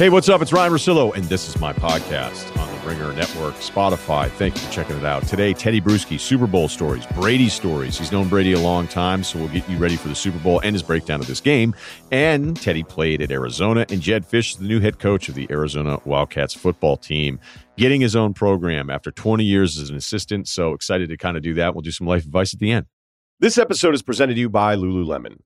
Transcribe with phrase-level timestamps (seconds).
[0.00, 0.40] Hey, what's up?
[0.40, 4.30] It's Ryen Russillo, and this is my podcast on the Ringer Network, Spotify.
[4.30, 5.26] Thank you for checking it out.
[5.26, 7.98] Today, Tedy Bruschi, Super Bowl stories, Brady stories.
[7.98, 10.58] He's known Brady a long time, so we'll get you ready for the Super Bowl
[10.60, 11.74] and his breakdown of this game.
[12.10, 15.46] And Tedy played at Arizona, and Jed Fisch, is the new head coach of the
[15.50, 17.38] Arizona Wildcats football team,
[17.76, 20.48] getting his own program after 20 years as an assistant.
[20.48, 21.74] So excited to kind of do that.
[21.74, 22.86] We'll do some life advice at the end.
[23.38, 25.40] This episode is presented to you by Lululemon.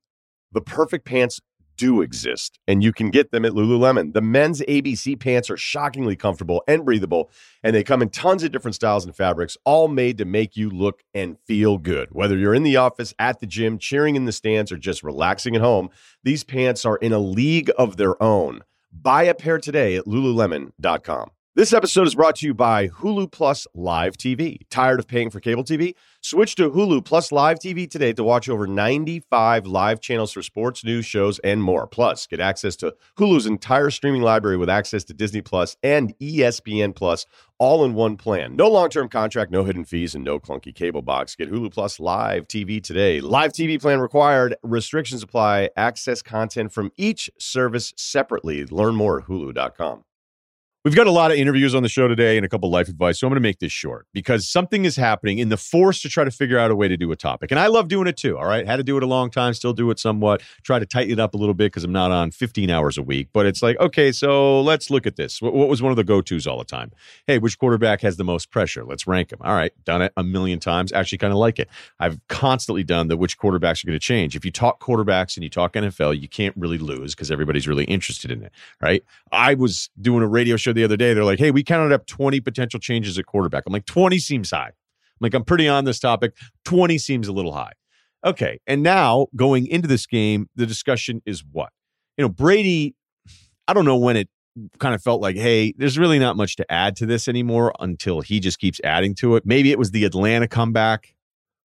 [0.52, 1.40] The perfect pants
[1.76, 4.12] do exist, and you can get them at Lululemon.
[4.12, 7.30] The men's ABC pants are shockingly comfortable and breathable,
[7.62, 10.70] and they come in tons of different styles and fabrics, all made to make you
[10.70, 12.08] look and feel good.
[12.12, 15.56] Whether you're in the office, at the gym, cheering in the stands, or just relaxing
[15.56, 15.90] at home,
[16.22, 18.62] these pants are in a league of their own.
[18.92, 21.30] Buy a pair today at lululemon.com.
[21.56, 24.58] This episode is brought to you by Hulu Plus Live TV.
[24.70, 25.94] Tired of paying for cable TV?
[26.20, 30.84] Switch to Hulu Plus Live TV today to watch over 95 live channels for sports,
[30.84, 31.86] news, shows, and more.
[31.86, 36.92] Plus, get access to Hulu's entire streaming library with access to Disney Plus and ESPN
[36.92, 37.24] Plus
[37.60, 38.56] all in one plan.
[38.56, 41.36] No long-term contract, no hidden fees, and no clunky cable box.
[41.36, 43.20] Get Hulu Plus Live TV today.
[43.20, 44.56] Live TV plan required.
[44.64, 45.70] Restrictions apply.
[45.76, 48.64] Access content from each service separately.
[48.64, 50.02] Learn more at hulu.com.
[50.84, 53.18] We've got a lot of interviews on the show today and a couple life advice.
[53.18, 56.10] So I'm going to make this short because something is happening in the force to
[56.10, 57.50] try to figure out a way to do a topic.
[57.50, 58.36] And I love doing it too.
[58.36, 58.66] All right.
[58.66, 60.42] Had to do it a long time, still do it somewhat.
[60.62, 63.02] Try to tighten it up a little bit because I'm not on 15 hours a
[63.02, 63.28] week.
[63.32, 65.40] But it's like, okay, so let's look at this.
[65.40, 66.92] What, what was one of the go tos all the time?
[67.26, 68.84] Hey, which quarterback has the most pressure?
[68.84, 69.38] Let's rank them.
[69.42, 69.72] All right.
[69.86, 70.92] Done it a million times.
[70.92, 71.70] Actually, kind of like it.
[71.98, 74.36] I've constantly done the which quarterbacks are going to change.
[74.36, 77.84] If you talk quarterbacks and you talk NFL, you can't really lose because everybody's really
[77.84, 78.52] interested in it.
[78.82, 79.02] Right.
[79.32, 81.14] I was doing a radio show the other day.
[81.14, 83.64] They're like, hey, we counted up 20 potential changes at quarterback.
[83.66, 84.68] I'm like, 20 seems high.
[84.68, 84.72] I'm
[85.20, 86.34] like, I'm pretty on this topic.
[86.64, 87.72] 20 seems a little high.
[88.24, 88.58] Okay.
[88.66, 91.70] And now going into this game, the discussion is what?
[92.16, 92.94] You know, Brady,
[93.68, 94.28] I don't know when it
[94.78, 98.20] kind of felt like, hey, there's really not much to add to this anymore until
[98.20, 99.44] he just keeps adding to it.
[99.44, 101.14] Maybe it was the Atlanta comeback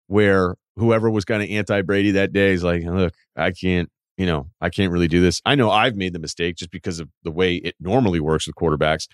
[0.07, 4.25] where whoever was kind of anti Brady that day is like, look, I can't, you
[4.25, 5.41] know, I can't really do this.
[5.45, 8.55] I know I've made the mistake just because of the way it normally works with
[8.57, 9.07] quarterbacks,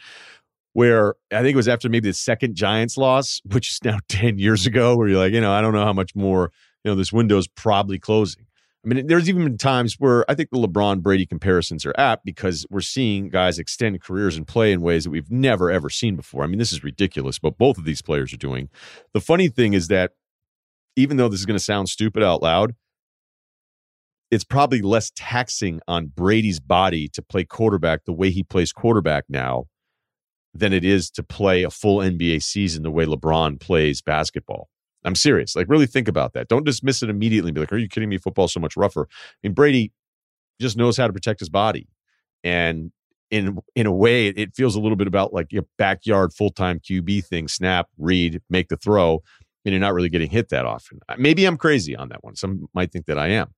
[0.74, 4.40] where I think it was after maybe the second Giants loss, which is now 10
[4.40, 6.52] years ago, where you're like, you know, I don't know how much more,
[6.84, 8.48] you know, this window's probably closing.
[8.84, 12.26] I mean, there's even been times where I think the LeBron Brady comparisons are apt
[12.26, 16.16] because we're seeing guys extend careers and play in ways that we've never, ever seen
[16.16, 16.44] before.
[16.44, 18.70] I mean, this is ridiculous, but both of these players are doing.
[19.14, 20.14] The funny thing is that
[20.96, 22.76] even though this is going to sound stupid out loud,
[24.36, 29.24] it's probably less taxing on Brady's body to play quarterback the way he plays quarterback
[29.30, 29.68] now
[30.54, 34.68] than it is to play a full NBA season the way LeBron plays basketball.
[35.06, 35.56] I'm serious.
[35.56, 36.50] Like, really think about that.
[36.50, 38.18] Don't dismiss it immediately and be like, are you kidding me?
[38.18, 39.08] Football's so much rougher.
[39.10, 39.94] I mean, Brady
[40.60, 41.88] just knows how to protect his body.
[42.44, 42.92] And
[43.32, 46.80] in in a way, it feels a little bit about like your backyard full time
[46.80, 49.24] QB thing: snap, read, make the throw,
[49.66, 51.00] and you're not really getting hit that often.
[51.18, 52.36] Maybe I'm crazy on that one.
[52.36, 53.54] Some might think that I am.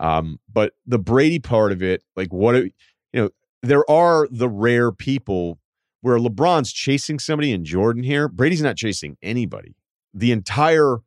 [0.00, 2.72] Um, but the Brady part of it, like what, you
[3.12, 3.30] know,
[3.62, 5.58] there are the rare people
[6.00, 8.28] where LeBron's chasing somebody in Jordan here.
[8.28, 9.74] Brady's not chasing anybody.
[10.14, 10.98] The entire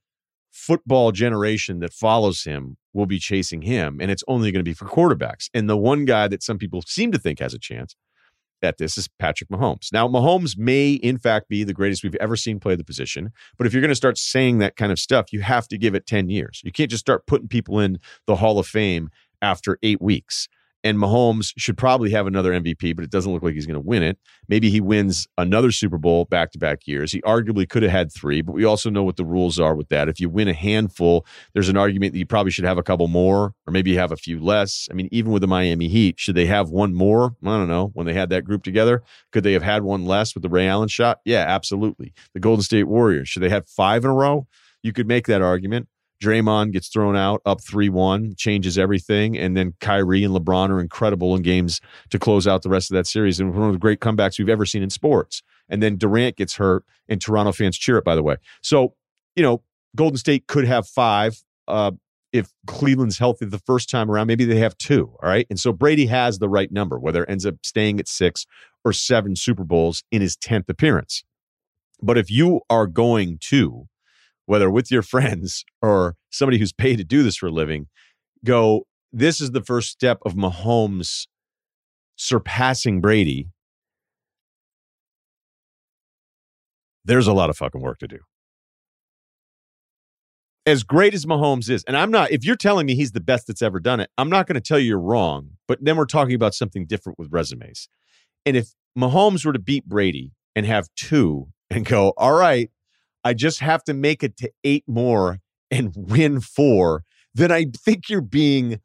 [0.52, 4.74] football generation that follows him will be chasing him, and it's only going to be
[4.74, 5.50] for quarterbacks.
[5.54, 7.96] And the one guy that some people seem to think has a chance
[8.64, 9.92] at this is Patrick Mahomes.
[9.92, 13.32] Now, Mahomes may, in fact, be the greatest we've ever seen play the position.
[13.58, 15.96] But if you're going to start saying that kind of stuff, you have to give
[15.96, 16.62] it 10 years.
[16.64, 19.10] You can't just start putting people in the Hall of Fame
[19.42, 20.48] after eight weeks
[20.84, 23.88] and Mahomes should probably have another MVP, but it doesn't look like he's going to
[23.88, 24.18] win it.
[24.48, 27.12] Maybe he wins another Super Bowl back to back years.
[27.12, 29.90] He arguably could have had three, but we also know what the rules are with
[29.90, 30.10] that.
[30.10, 33.08] If you win a handful, there's an argument that you probably should have a couple
[33.08, 34.88] more, or maybe you have a few less.
[34.90, 37.36] I mean, even with the Miami Heat, should they have one more?
[37.44, 37.92] I don't know.
[37.94, 40.68] When they had that group together, could they have had one less with the Ray
[40.68, 41.20] Allen shot?
[41.26, 42.14] Yeah, absolutely.
[42.34, 44.48] The Golden State Warriors, should they have five in a row?
[44.84, 45.88] You could make that argument.
[46.22, 49.38] Draymond gets thrown out up 3 1, changes everything.
[49.38, 51.82] And then Kyrie and LeBron are incredible in games
[52.12, 53.40] to close out the rest of that series.
[53.40, 55.42] And one of the great comebacks we've ever seen in sports.
[55.68, 58.36] And then Durant gets hurt, and Toronto fans cheer it, by the way.
[58.62, 58.94] So,
[59.36, 59.64] you know,
[59.96, 61.42] Golden State could have five.
[61.68, 61.92] Uh,
[62.34, 65.14] if Cleveland's healthy the first time around, maybe they have two.
[65.22, 65.46] All right.
[65.50, 68.46] And so Brady has the right number, whether it ends up staying at six
[68.86, 71.24] or seven Super Bowls in his 10th appearance.
[72.02, 73.88] But if you are going to
[74.52, 77.88] whether with your friends or somebody who's paid to do this for a living,
[78.44, 81.28] go, this is the first step of Mahomes
[82.18, 83.48] surpassing Brady.
[87.06, 88.20] There's a lot of fucking work to do.
[90.66, 93.48] As great as Mahomes is, and I'm not, if you're telling me he's the best
[93.48, 96.04] that's ever done it, I'm not going to tell you you're wrong, but then we're
[96.04, 97.88] talking about something different with resumes.
[98.46, 102.70] And if Mahomes were to beat Brady and have two and go, all right,
[103.24, 105.40] I just have to make it to eight more
[105.70, 107.04] and win four,
[107.34, 108.80] then I think you're being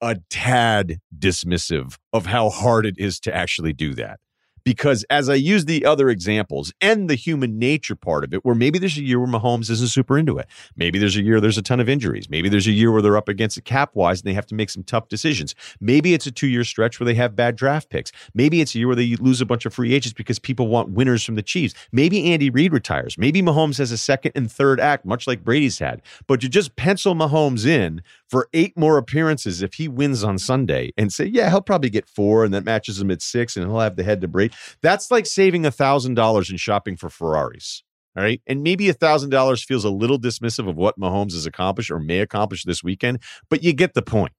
[0.00, 4.18] a tad dismissive of how hard it is to actually do that
[4.64, 8.54] because as I use the other examples and the human nature part of it, where
[8.54, 10.46] maybe there's a year where Mahomes isn't super into it.
[10.76, 12.28] Maybe there's a year there's a ton of injuries.
[12.28, 14.54] Maybe there's a year where they're up against it cap wise and they have to
[14.54, 15.54] make some tough decisions.
[15.80, 18.12] Maybe it's a two year stretch where they have bad draft picks.
[18.34, 20.90] Maybe it's a year where they lose a bunch of free agents because people want
[20.90, 21.74] winners from the Chiefs.
[21.92, 23.18] Maybe Andy Reid retires.
[23.18, 26.02] Maybe Mahomes has a second and third act, much like Brady's had.
[26.26, 30.92] But you just pencil Mahomes in for eight more appearances if he wins on Sunday
[30.96, 33.80] and say, yeah, he'll probably get four and that matches him at six and he'll
[33.80, 34.51] have the head to break.
[34.82, 37.82] That's like saving a thousand dollars in shopping for Ferraris.
[38.16, 38.42] All right.
[38.46, 41.98] And maybe a thousand dollars feels a little dismissive of what Mahomes has accomplished or
[41.98, 44.32] may accomplish this weekend, but you get the point.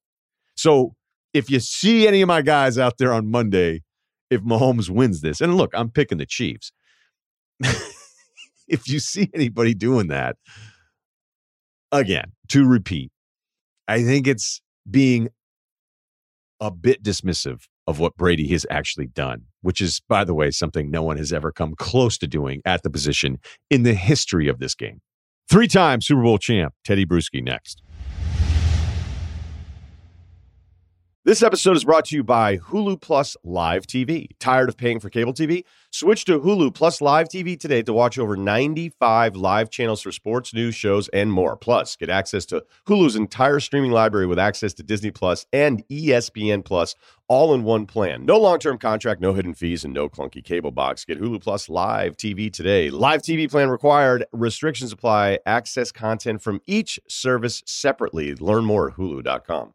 [0.56, 0.94] So
[1.34, 3.82] if you see any of my guys out there on Monday,
[4.30, 6.72] if Mahomes wins this, and look, I'm picking the Chiefs.
[8.68, 10.38] if you see anybody doing that,
[11.92, 13.12] again, to repeat,
[13.88, 15.30] I think it's being
[16.60, 20.90] a bit dismissive of what Brady has actually done, which is, by the way, something
[20.90, 23.40] no one has ever come close to doing at the position
[23.70, 25.02] in the history of this game.
[25.50, 27.82] Three time Super Bowl champ, Tedy Bruschi, next.
[31.26, 34.28] This episode is brought to you by Hulu Plus Live TV.
[34.40, 35.64] Tired of paying for cable TV?
[35.90, 40.54] Switch to Hulu Plus Live TV today to watch over 95 live channels for sports,
[40.54, 41.56] news, shows, and more.
[41.56, 46.66] Plus, get access to Hulu's entire streaming library with access to Disney Plus and ESPN
[46.66, 46.94] Plus
[47.30, 48.26] all in one plan.
[48.26, 51.06] No long-term contract, no hidden fees, and no clunky cable box.
[51.06, 52.90] Get Hulu Plus Live TV today.
[52.90, 54.26] Live TV plan required.
[54.34, 55.40] Restrictions apply.
[55.46, 58.36] Access content from each service separately.
[58.36, 59.74] Learn more at hulu.com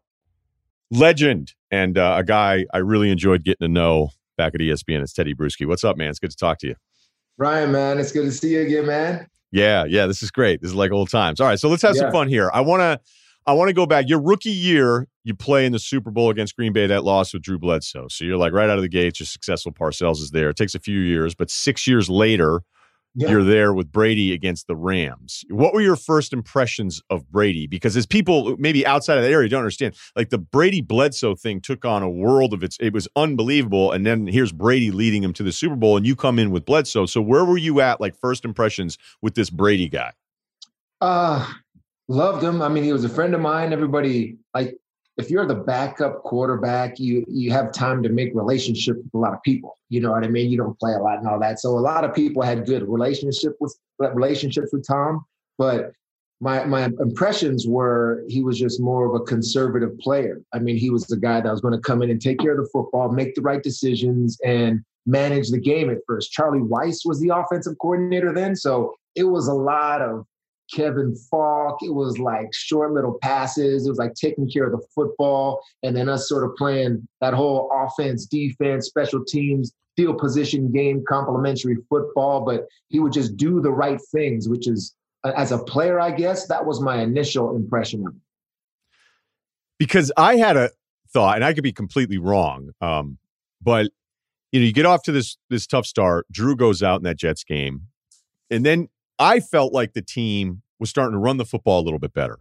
[0.91, 5.01] legend and uh, a guy I really enjoyed getting to know back at ESPN.
[5.01, 5.65] It's Tedy Bruschi.
[5.65, 6.09] What's up, man?
[6.09, 6.75] It's good to talk to you.
[7.37, 9.27] Ryen, man, it's good to see you again, man.
[9.51, 10.61] Yeah, yeah, this is great.
[10.61, 11.39] This is like old times.
[11.39, 12.01] All right, so let's have yeah.
[12.01, 12.51] some fun here.
[12.53, 12.99] I want to
[13.45, 14.07] I want to go back.
[14.07, 17.41] Your rookie year, you play in the Super Bowl against Green Bay, that loss with
[17.41, 18.07] Drew Bledsoe.
[18.09, 19.71] So you're like right out of the gates, you're successful.
[19.71, 20.49] Parcells is there.
[20.49, 22.61] It takes a few years, but six years later,
[23.15, 23.29] yeah.
[23.29, 25.43] you're there with Brady against the Rams.
[25.49, 27.67] What were your first impressions of Brady?
[27.67, 31.61] Because as people maybe outside of that area don't understand, like the Brady Bledsoe thing
[31.61, 32.77] took on a world of its.
[32.79, 36.15] It was unbelievable, and then here's Brady leading him to the Super Bowl, and you
[36.15, 37.05] come in with Bledsoe.
[37.05, 40.11] So where were you at, like first impressions with this Brady guy?
[41.01, 41.47] Uh
[42.09, 42.61] loved him.
[42.61, 43.71] I mean, he was a friend of mine.
[43.71, 44.77] Everybody like
[45.19, 49.33] if you're the backup quarterback, you you have time to make relationships with a lot
[49.33, 49.77] of people.
[49.89, 50.49] You know what I mean?
[50.49, 51.59] You don't play a lot and all that.
[51.59, 55.25] So a lot of people had good relationship with relationships with Tom,
[55.57, 55.91] but
[56.39, 60.41] my my impressions were he was just more of a conservative player.
[60.53, 62.57] I mean, he was the guy that was going to come in and take care
[62.57, 66.31] of the football, make the right decisions, and manage the game at first.
[66.31, 70.25] Charlie Weis was the offensive coordinator then, so it was a lot of
[70.73, 71.79] Kevin Faulk.
[71.81, 73.85] It was like short little passes.
[73.85, 77.33] It was like taking care of the football, and then us sort of playing that
[77.33, 82.41] whole offense, defense, special teams, field position game, complementary football.
[82.45, 86.47] But he would just do the right things, which is as a player, I guess
[86.47, 88.21] that was my initial impression of him.
[89.77, 90.69] Because I had a
[91.11, 93.17] thought, and I could be completely wrong, um,
[93.61, 93.91] but
[94.51, 96.25] you know, you get off to this this tough start.
[96.31, 97.83] Drew goes out in that Jets game,
[98.49, 101.99] and then I felt like the team was starting to run the football a little
[101.99, 102.39] bit better.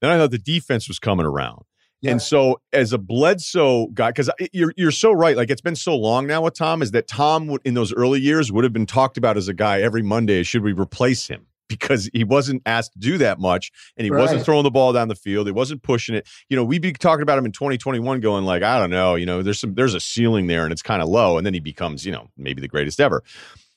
[0.00, 1.64] Then I thought the defense was coming around.
[2.00, 2.12] Yeah.
[2.12, 5.36] And so, as a Bledsoe guy, because you're you're so right.
[5.36, 8.20] Like it's been so long now with Tom, is that Tom would, in those early
[8.20, 10.42] years would have been talked about as a guy every Monday.
[10.42, 11.46] Should we replace him?
[11.68, 14.18] Because he wasn't asked to do that much, and he right.
[14.18, 15.46] wasn't throwing the ball down the field.
[15.46, 16.26] He wasn't pushing it.
[16.48, 19.14] You know, we'd be talking about him in 2021, going like, I don't know.
[19.14, 21.36] You know, there's some there's a ceiling there, and it's kind of low.
[21.36, 23.22] And then he becomes, you know, maybe the greatest ever.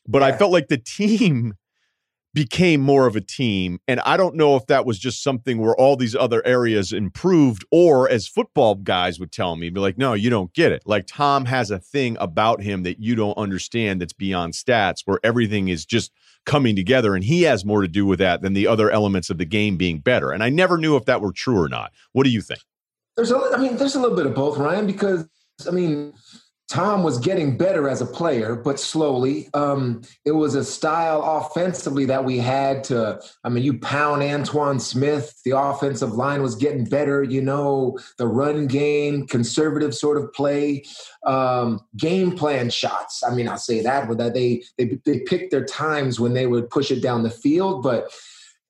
[0.08, 0.30] But yeah.
[0.30, 1.56] I felt like the team
[2.34, 3.80] became more of a team.
[3.88, 7.64] And I don't know if that was just something where all these other areas improved,
[7.72, 10.82] or as football guys would tell me, be like, no, you don't get it.
[10.86, 15.20] Like Tom has a thing about him that you don't understand that's beyond stats, where
[15.24, 16.12] everything is just
[16.46, 17.14] coming together.
[17.14, 19.78] And he has more to do with that than the other elements of the game
[19.78, 20.32] being better.
[20.32, 21.92] And I never knew if that were true or not.
[22.14, 22.62] What do you think?
[23.16, 25.28] There's a, I mean, there's a little bit of both, Ryen, because
[25.68, 26.14] I mean,
[26.70, 29.50] Tom was getting better as a player, but slowly.
[29.54, 33.22] Um, it was a style offensively that we had to.
[33.44, 35.40] I mean, you pound Antowain Smith.
[35.44, 37.22] The offensive line was getting better.
[37.22, 40.84] You know, the run game, conservative sort of play,
[41.26, 43.24] um, game plan shots.
[43.24, 46.48] I mean, I'll say that, but that they they they picked their times when they
[46.48, 47.84] would push it down the field.
[47.84, 48.10] But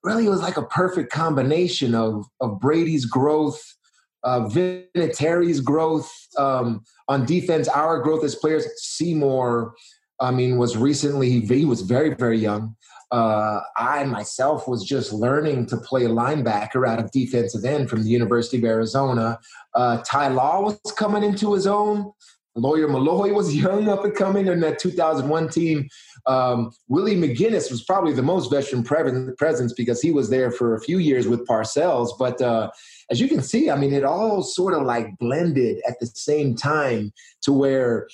[0.04, 3.76] really, it was like a perfect combination of of Brady's growth
[4.24, 8.66] uh, Vinatieri's growth um, on defense, our growth as players.
[8.78, 9.74] Seymour,
[10.20, 12.76] I mean, was recently he was very very young.
[13.12, 18.10] Uh, I myself was just learning to play linebacker out of defensive end from the
[18.10, 19.40] University of Arizona.
[19.76, 22.12] Uh, Ty Law was coming into his own.
[22.56, 25.88] Lawyer Milloy was young up and coming in that 2001 team.
[26.26, 30.82] Um, Willie McGinest was probably the most veteran presence because he was there for a
[30.82, 32.12] few years with Parcells.
[32.18, 32.70] But uh,
[33.10, 36.56] as you can see, I mean, it all sort of like blended at the same
[36.56, 38.08] time to where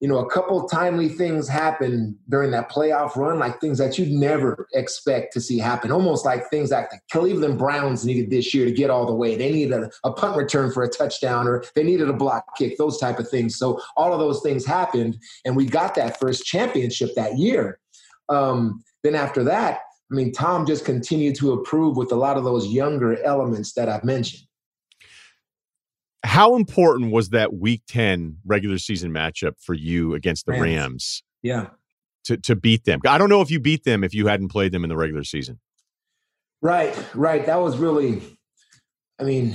[0.00, 4.10] you know, a couple timely things happen during that playoff run, like things that you'd
[4.10, 5.90] never expect to see happen.
[5.90, 9.36] Almost like things that the Cleveland Browns needed this year to get all the way.
[9.36, 12.76] They needed a, a, punt return for a touchdown, or they needed a block kick,
[12.76, 13.56] those type of things.
[13.56, 17.78] So all of those things happened, and we got that first championship that year.
[18.28, 19.80] Um, then after that,
[20.12, 23.88] I mean, Tom just continued to improve with a lot of those younger elements that
[23.88, 24.46] I've mentioned
[26.26, 30.62] how important was that week 10 regular season matchup for you against the Rams?
[30.62, 31.66] Rams yeah.
[32.24, 33.00] To, to beat them.
[33.06, 35.22] I don't know if you beat them if you hadn't played them in the regular
[35.22, 35.60] season.
[36.60, 37.46] Right, right.
[37.46, 38.20] That was really,
[39.20, 39.54] I mean,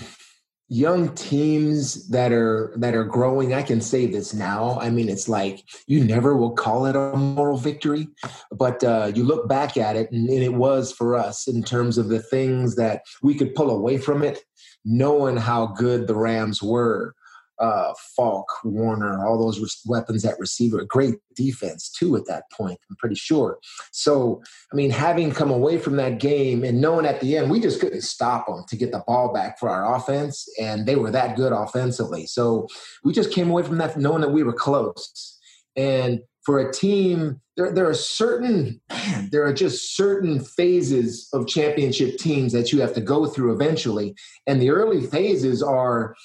[0.72, 5.28] young teams that are that are growing i can say this now i mean it's
[5.28, 8.08] like you never will call it a moral victory
[8.54, 11.98] but uh, you look back at it and, and, it was for us in terms
[11.98, 14.46] of the things that we could pull away from it
[14.86, 17.14] knowing how good the rams were
[17.62, 20.84] uh, Faulk, Warner, all those weapons at receiver.
[20.84, 22.80] Great defense too at that point.
[22.90, 23.60] I'm pretty sure.
[23.92, 24.42] So
[24.74, 27.80] I mean, having come away from that game and knowing at the end we just
[27.80, 31.36] couldn't stop them to get the ball back for our offense, and they were that
[31.36, 32.26] good offensively.
[32.26, 32.68] So
[33.04, 35.38] we just came away from that knowing that we were close.
[35.76, 41.48] And for a team, there, there are certain man, there are just certain phases of
[41.48, 44.16] championship teams that you have to go through eventually.
[44.48, 46.16] And the early phases are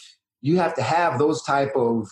[0.40, 2.08] you have to have those type of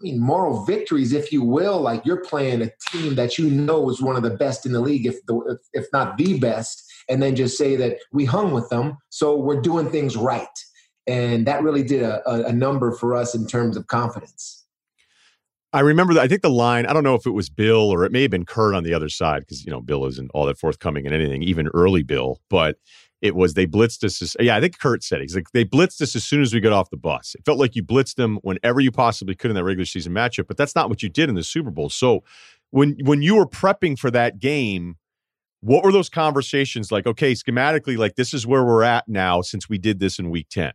[0.00, 1.80] I mean, moral victories, if you will.
[1.80, 4.80] Like you're playing a team that you know is one of the best in the
[4.80, 8.68] league, if the, if not the best, and then just say that we hung with
[8.68, 10.46] them, so we're doing things right,
[11.06, 14.66] and that really did a, a number for us in terms of confidence.
[15.72, 16.22] I remember that.
[16.22, 16.86] I think the line.
[16.86, 18.94] I don't know if it was Bill or it may have been Kurt on the
[18.94, 22.40] other side because you know Bill isn't all that forthcoming in anything, even early Bill.
[22.48, 22.76] But
[23.20, 24.22] it was they blitzed us.
[24.22, 25.24] As, yeah, I think Kurt said it.
[25.24, 27.34] He's like they blitzed us as soon as we got off the bus.
[27.34, 30.46] It felt like you blitzed them whenever you possibly could in that regular season matchup,
[30.46, 31.90] but that's not what you did in the Super Bowl.
[31.90, 32.24] So
[32.70, 34.96] when when you were prepping for that game,
[35.60, 37.06] what were those conversations like?
[37.06, 40.48] Okay, schematically, like this is where we're at now since we did this in Week
[40.48, 40.72] Ten.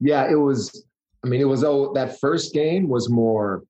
[0.00, 0.84] Yeah, it was.
[1.24, 3.62] I mean, it was oh that first game was more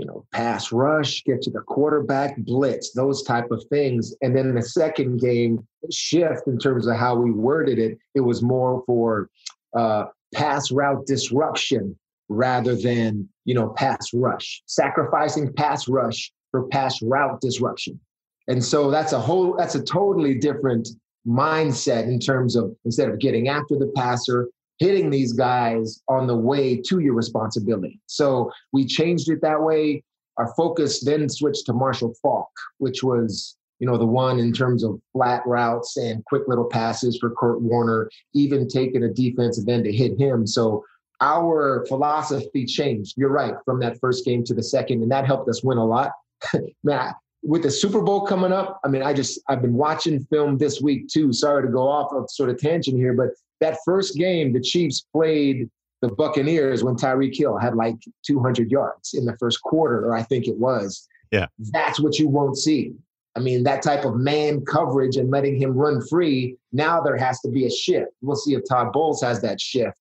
[0.00, 4.14] you know, pass rush, get to the quarterback, blitz, those type of things.
[4.22, 8.40] And then the second game shift in terms of how we worded it, it was
[8.42, 9.28] more for
[9.76, 10.04] uh,
[10.34, 11.98] pass route disruption
[12.30, 18.00] rather than, you know, pass rush, sacrificing pass rush for pass route disruption.
[18.48, 20.88] And so that's a whole, that's a totally different
[21.28, 24.48] mindset in terms of instead of getting after the passer,
[24.80, 28.00] hitting these guys on the way to your responsibility.
[28.06, 30.02] So we changed it that way.
[30.38, 34.82] Our focus then switched to Marshall Faulk, which was, you know, the one in terms
[34.82, 39.84] of flat routes and quick little passes for Kurt Warner, even taking a defensive end
[39.84, 40.46] to hit him.
[40.46, 40.82] So
[41.20, 43.14] our philosophy changed.
[43.18, 45.84] You're right, from that first game to the second, and that helped us win a
[45.84, 46.12] lot.
[46.84, 50.56] Man, with the Super Bowl coming up, I mean, I just I've been watching film
[50.56, 51.34] this week too.
[51.34, 53.28] Sorry to go off of sort of tangent here, but
[53.60, 55.68] that first game, the Chiefs played
[56.02, 60.22] the Buccaneers when Tyreek Hill had like 200 yards in the first quarter, or I
[60.22, 61.06] think it was.
[61.30, 62.92] Yeah, that's what you won't see.
[63.36, 66.56] I mean, that type of man coverage and letting him run free.
[66.72, 68.10] Now there has to be a shift.
[68.22, 69.96] We'll see if Todd Bowles has that shift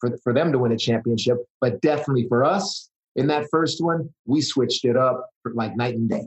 [0.00, 1.36] for for them to win a championship.
[1.60, 5.94] But definitely for us in that first one, we switched it up for like night
[5.94, 6.26] and day.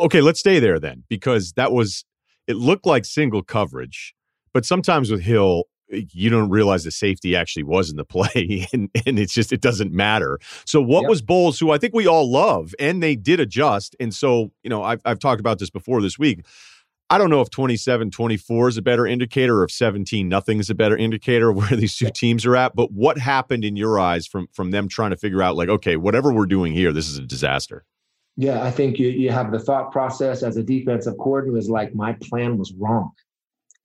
[0.00, 2.04] Okay, let's stay there then, because that was
[2.46, 4.14] it looked like single coverage,
[4.52, 8.66] but sometimes with Hill, Eh, you don't realize the safety actually was in the play
[8.72, 10.38] and, and it's just it doesn't matter.
[10.64, 11.10] So what yep.
[11.10, 14.70] was bowles who i think we all love and they did adjust and so you
[14.70, 16.44] know I've, I've talked about this before this week.
[17.10, 20.68] I don't know if 27 24 is a better indicator or if 17 nothing is
[20.68, 23.98] a better indicator of where these two teams are at but what happened in your
[23.98, 27.08] eyes from from them trying to figure out like okay whatever we're doing here this
[27.08, 27.84] is a disaster.
[28.36, 31.94] Yeah i think you, you have the thought process as a defensive coordinator is like
[31.94, 33.12] my plan was wrong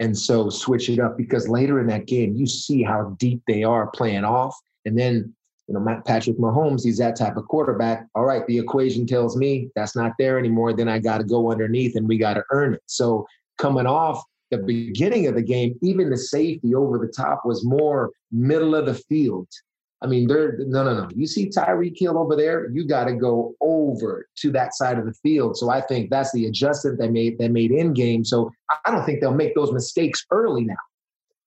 [0.03, 3.63] and so switch it up because later in that game, you see how deep they
[3.63, 4.53] are playing off.
[4.83, 5.33] And then,
[5.67, 8.05] you know, Patrick Mahomes, he's that type of quarterback.
[8.13, 10.73] All right, the equation tells me that's not there anymore.
[10.73, 12.81] Then I got to go underneath and we got to earn it.
[12.85, 13.25] So
[13.57, 18.11] coming off the beginning of the game, even the safety over the top was more
[18.29, 19.47] middle of the field.
[20.03, 21.09] I mean, they're no, no, no.
[21.15, 25.05] You see Tyreek Hill over there, you got to go over to that side of
[25.05, 25.57] the field.
[25.57, 27.37] So I think that's the adjustment they made.
[27.37, 28.25] They made in game.
[28.25, 28.51] So
[28.85, 30.75] I don't think they'll make those mistakes early now.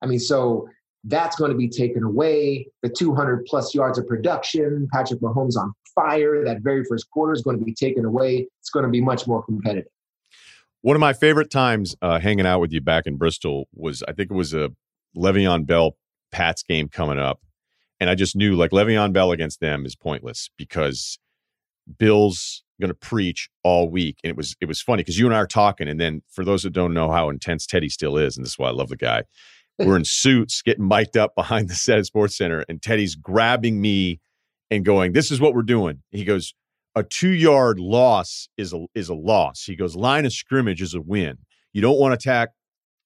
[0.00, 0.66] I mean, so
[1.04, 2.66] that's going to be taken away.
[2.82, 6.42] The 200 plus yards of production, Patrick Mahomes on fire.
[6.42, 8.48] That very first quarter is going to be taken away.
[8.60, 9.90] It's going to be much more competitive.
[10.80, 14.12] One of my favorite times uh, hanging out with you back in Bristol was, I
[14.12, 14.70] think it was a
[15.14, 15.96] Le'Veon Bell
[16.32, 17.40] Pats game coming up
[18.00, 21.18] and I just knew like Le'Veon Bell against them is pointless because
[21.98, 24.18] Bill's going to preach all week.
[24.22, 26.44] And it was it was funny because you and I are talking, and then for
[26.44, 28.88] those that don't know how intense Tedy still is, and this is why I love
[28.88, 29.24] the guy,
[29.78, 33.80] we're in suits getting mic'd up behind the set at Sports Center, and Tedy's grabbing
[33.80, 34.20] me
[34.70, 36.54] and going, "This is what we're doing." He goes,
[36.94, 40.94] "A two yard loss is a is a loss." He goes, "Line of scrimmage is
[40.94, 41.38] a win.
[41.72, 42.50] You don't want to attack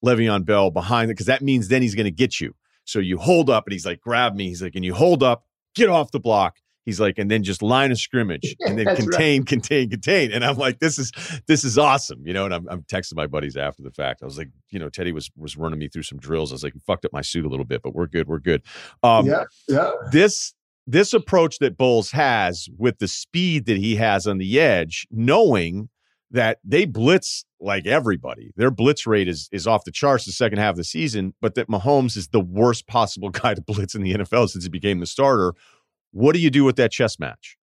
[0.04, 2.54] Le'Veon Bell behind it because that means then he's going to get you."
[2.90, 4.48] So you hold up, and he's like, grab me.
[4.48, 5.44] He's like, and you hold up,
[5.74, 6.56] get off the block.
[6.86, 9.46] He's like, and then just line of scrimmage, and then contain, right.
[9.46, 10.32] contain, contain.
[10.32, 11.12] And I'm like, this is
[11.46, 12.46] this is awesome, you know.
[12.46, 14.22] And I'm, I'm texting my buddies after the fact.
[14.22, 16.52] I was like, you know, Tedy was was running me through some drills.
[16.52, 18.62] I was like, fucked up my suit a little bit, but we're good, we're good.
[19.02, 19.92] Um, yeah, yeah.
[20.10, 20.54] This
[20.86, 25.90] this approach that Bowles has with the speed that he has on the edge, knowing
[26.30, 28.52] that they blitz like everybody.
[28.56, 31.54] Their blitz rate is is off the charts the second half of the season, but
[31.54, 35.00] that Mahomes is the worst possible guy to blitz in the NFL since he became
[35.00, 35.54] the starter.
[36.12, 37.56] What do you do with that chess match?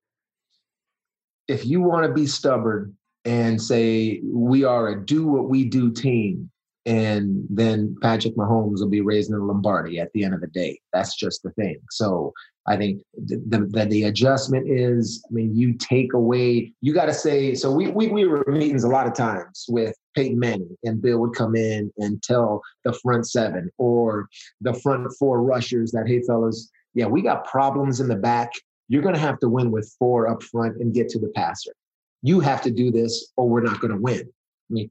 [1.48, 2.96] If you want to be stubborn
[3.26, 6.50] and say we are a do what we do team,
[6.88, 10.80] and then Patrick Mahomes will be raising the Lombardi at the end of the day.
[10.94, 11.78] That's just the thing.
[11.92, 12.34] So
[12.66, 17.14] I think the, the, the adjustment is, I mean, you take away, you got to
[17.14, 21.02] say, so we, we, we were meetings a lot of times with Peyton Manning and
[21.02, 24.30] Bill would come in and tell the front seven or
[24.62, 28.54] the front four rushers that, hey, fellas, yeah, we got problems in the back.
[28.88, 31.74] You're going to have to win with four up front and get to the passer.
[32.22, 34.30] You have to do this or we're not going to win.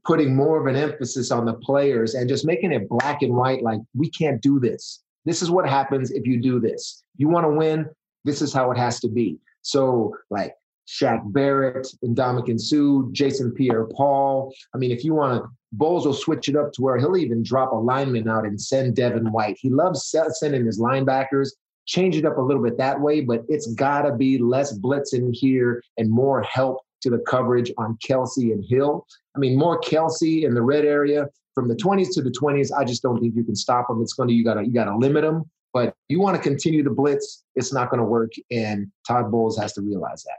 [0.05, 3.61] Putting more of an emphasis on the players and just making it black and white,
[3.61, 5.03] like we can't do this.
[5.25, 7.03] This is what happens if you do this.
[7.17, 7.87] You want to win,
[8.23, 9.37] this is how it has to be.
[9.61, 10.53] So, like
[10.87, 14.53] Shaq Barrett, Ndamukong Suh, Jason Pierre Paul.
[14.73, 17.43] I mean, if you want to, Bowles will switch it up to where he'll even
[17.43, 19.57] drop a lineman out and send Devin White.
[19.59, 21.49] He loves sending his linebackers.
[21.85, 25.33] Change it up a little bit that way, but it's got to be less blitzing
[25.33, 29.05] here and more help to the coverage on Kelce and Hill.
[29.37, 32.83] I mean, more Kelce in the red area from the 20s to the 20s, I
[32.83, 34.01] just don't think you can stop them.
[34.01, 35.43] It's going to you got to you got to limit them.
[35.73, 38.31] But you want to continue to blitz, it's not going to work.
[38.49, 40.37] And Todd Bowles has to realize that.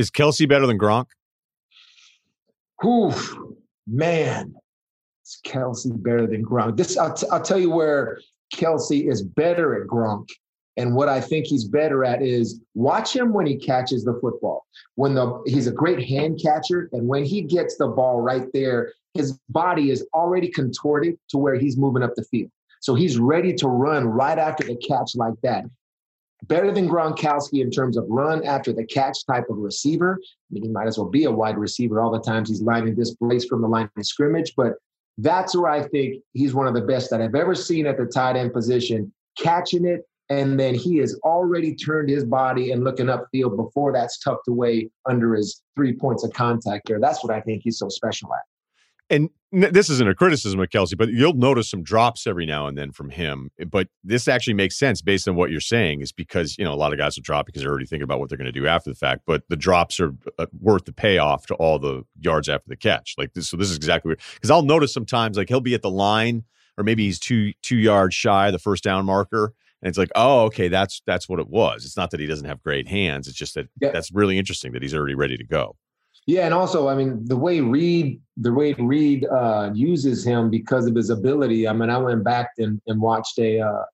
[0.00, 1.06] Is Kelce better than Gronk?
[2.84, 3.36] Oof,
[3.86, 4.54] man,
[5.24, 6.76] is Kelce better than Gronk?
[6.76, 8.20] This I'll, t- I'll tell you where
[8.54, 10.28] Kelce is better at Gronk.
[10.76, 14.66] And what I think he's better at is watch him when he catches the football.
[14.96, 18.92] When the he's a great hand catcher, and when he gets the ball right there,
[19.14, 22.50] his body is already contorted to where he's moving up the field.
[22.80, 25.64] So he's ready to run right after the catch like that.
[26.42, 30.18] Better than Gronkowski in terms of run after the catch type of receiver.
[30.20, 32.94] I mean, he might as well be a wide receiver all the times he's lining
[32.94, 34.52] this place from the line of scrimmage.
[34.54, 34.74] But
[35.16, 38.04] that's where I think he's one of the best that I've ever seen at the
[38.04, 40.06] tight end position, catching it.
[40.28, 44.90] And then he has already turned his body and looking upfield before that's tucked away
[45.08, 46.98] under his three points of contact there.
[46.98, 48.42] That's what I think he's so special at
[49.08, 52.76] and this isn't a criticism of Kelce, but you'll notice some drops every now and
[52.76, 53.50] then from him.
[53.70, 56.76] But this actually makes sense based on what you're saying, is because you know a
[56.76, 58.66] lot of guys will drop because they're already thinking about what they're going to do
[58.66, 59.22] after the fact.
[59.26, 63.14] But the drops are uh, worth the payoff to all the yards after the catch.
[63.16, 65.90] Like this, so this is exactly because I'll notice sometimes like he'll be at the
[65.90, 66.44] line
[66.76, 69.54] or maybe he's two two yards shy of the first down marker.
[69.86, 71.84] And it's like, oh, okay, that's that's what it was.
[71.84, 73.28] It's not that he doesn't have great hands.
[73.28, 73.92] It's just that yeah.
[73.92, 75.76] that's really interesting that he's already ready to go.
[76.26, 80.88] Yeah, and also, I mean, the way Reid, the way Reid uh, uses him because
[80.88, 81.68] of his ability.
[81.68, 83.84] I mean, I went back and, and watched a, uh,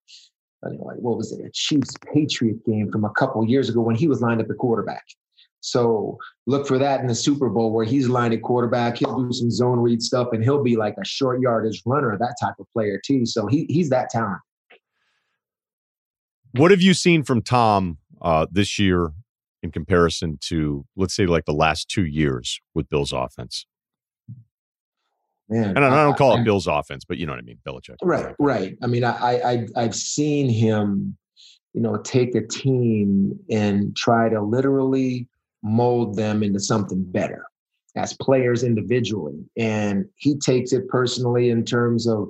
[0.63, 4.09] like what was it, a Chiefs Patriot game from a couple years ago when he
[4.09, 5.05] was lined up at quarterback.
[5.61, 8.97] So look for that in the Super Bowl where he's lined at quarterback.
[8.97, 12.37] He'll do some zone read stuff, and he'll be like a short yardage runner, that
[12.41, 13.27] type of player too.
[13.27, 14.41] So he he's that talent.
[16.55, 19.13] What have you seen from Tom uh, this year
[19.63, 23.67] in comparison to, let's say, like the last two years with Bill's offense?
[25.49, 27.59] Man, and I, don't call I, it Bill's offense, but you know what I mean,
[27.67, 27.97] Belichick.
[28.03, 28.77] Right, right.
[28.83, 31.17] I mean, I, I I've seen him,
[31.75, 35.29] you know, take a team and try to literally
[35.63, 37.45] mold them into something better
[37.97, 42.29] as players individually, and he takes it personally in terms of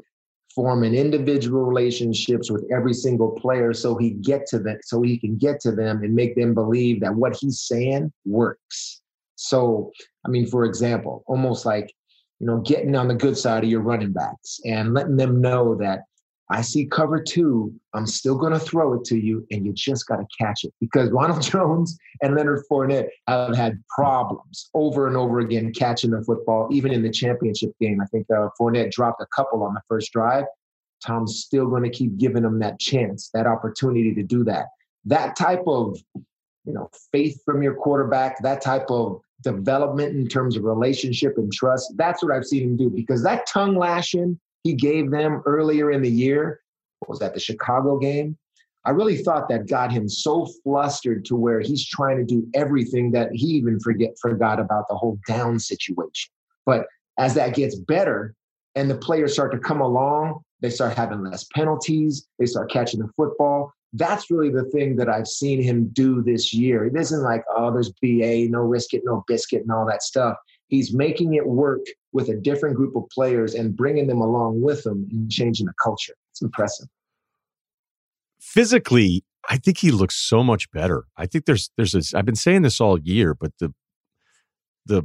[0.55, 5.37] forming individual relationships with every single player so he get to them so he can
[5.37, 9.01] get to them and make them believe that what he's saying works.
[9.37, 9.91] So
[10.25, 11.93] i mean for example almost like
[12.39, 15.75] you know getting on the good side of your running backs and letting them know
[15.77, 16.01] that
[16.53, 17.73] I see cover two.
[17.95, 20.75] I'm still going to throw it to you, and you just got to catch it
[20.81, 26.23] because Ronald Jones and Leonard Fournette have had problems over and over again catching the
[26.23, 28.01] football, even in the championship game.
[28.03, 30.45] I think uh, Fournette dropped a couple on the first drive.
[31.05, 34.67] Tom's still going to keep giving them that chance, that opportunity to do that.
[35.07, 40.57] That type of, you know, faith from your quarterback, that type of development in terms
[40.57, 41.95] of relationship and trust.
[41.97, 46.03] That's what I've seen him do because that tongue lashing he gave them earlier in
[46.03, 46.61] the year
[47.01, 48.39] What was that the Chicago game.
[48.85, 53.13] I really thought that got him so flustered to where he's trying to do everything
[53.13, 56.33] that he even forget forgot about the whole down situation.
[56.67, 56.87] But
[57.19, 58.35] as that gets better
[58.75, 63.01] and the players start to come along, they start having less penalties, they start catching
[63.01, 63.73] the football.
[63.93, 66.87] That's really the thing that I've seen him do this year.
[66.87, 70.37] It isn't like, oh, there's BA, no risk it, no biscuit, and all that stuff.
[70.73, 71.83] He's making it work
[72.13, 75.75] with a different group of players and bringing them along with him and changing the
[75.75, 76.15] culture.
[76.31, 76.89] It's impressive.
[78.41, 81.05] Physically, I think he looks so much better.
[81.15, 82.15] I think there's there's this.
[82.15, 83.75] I've been saying this all year, but the
[84.87, 85.03] the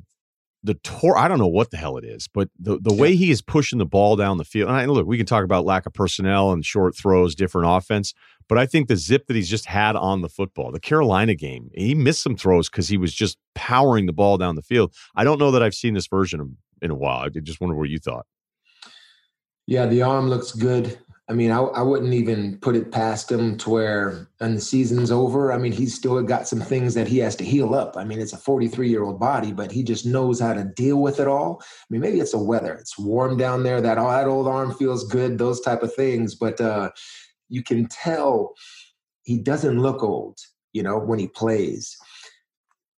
[0.64, 3.30] the tour I don't know what the hell it is, but the the way he
[3.30, 4.70] is pushing the ball down the field.
[4.70, 8.14] And I, look, we can talk about lack of personnel and short throws, different offense,
[8.50, 11.70] but I think the zip that he's just had on the football, the Carolina game,
[11.76, 14.94] he missed some throws because he was just powering the ball down the field.
[15.16, 17.20] I don't know that I've seen this version in a while.
[17.20, 18.26] I just wonder what you thought.
[19.66, 20.98] Yeah, the arm looks good.
[21.30, 25.12] I mean, I, I wouldn't even put it past him to where, and the season's
[25.12, 25.52] over.
[25.52, 27.98] I mean, he's still got some things that he has to heal up.
[27.98, 31.02] I mean, it's a 43 year old body, but he just knows how to deal
[31.02, 31.62] with it all.
[31.62, 32.76] I mean, maybe it's the weather.
[32.76, 33.82] It's warm down there.
[33.82, 35.38] That that old arm feels good.
[35.38, 36.34] Those type of things.
[36.34, 36.92] But uh,
[37.50, 38.54] you can tell
[39.24, 40.38] he doesn't look old.
[40.74, 41.98] You know, when he plays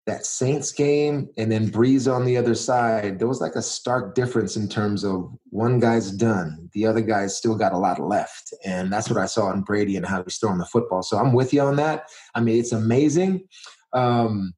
[0.09, 4.15] that Saints game and then Brees on the other side, there was like a stark
[4.15, 8.53] difference in terms of one guy's done, the other guy's still got a lot left.
[8.65, 11.03] And that's what I saw in Brady and how he's throwing the football.
[11.03, 12.05] So I'm with you on that.
[12.33, 13.47] I mean, it's amazing.
[13.93, 14.53] Um,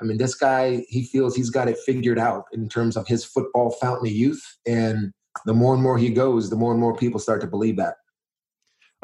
[0.00, 3.24] I mean, this guy, he feels he's got it figured out in terms of his
[3.24, 4.42] football fountain of youth.
[4.66, 5.12] And
[5.44, 7.96] the more and more he goes, the more and more people start to believe that.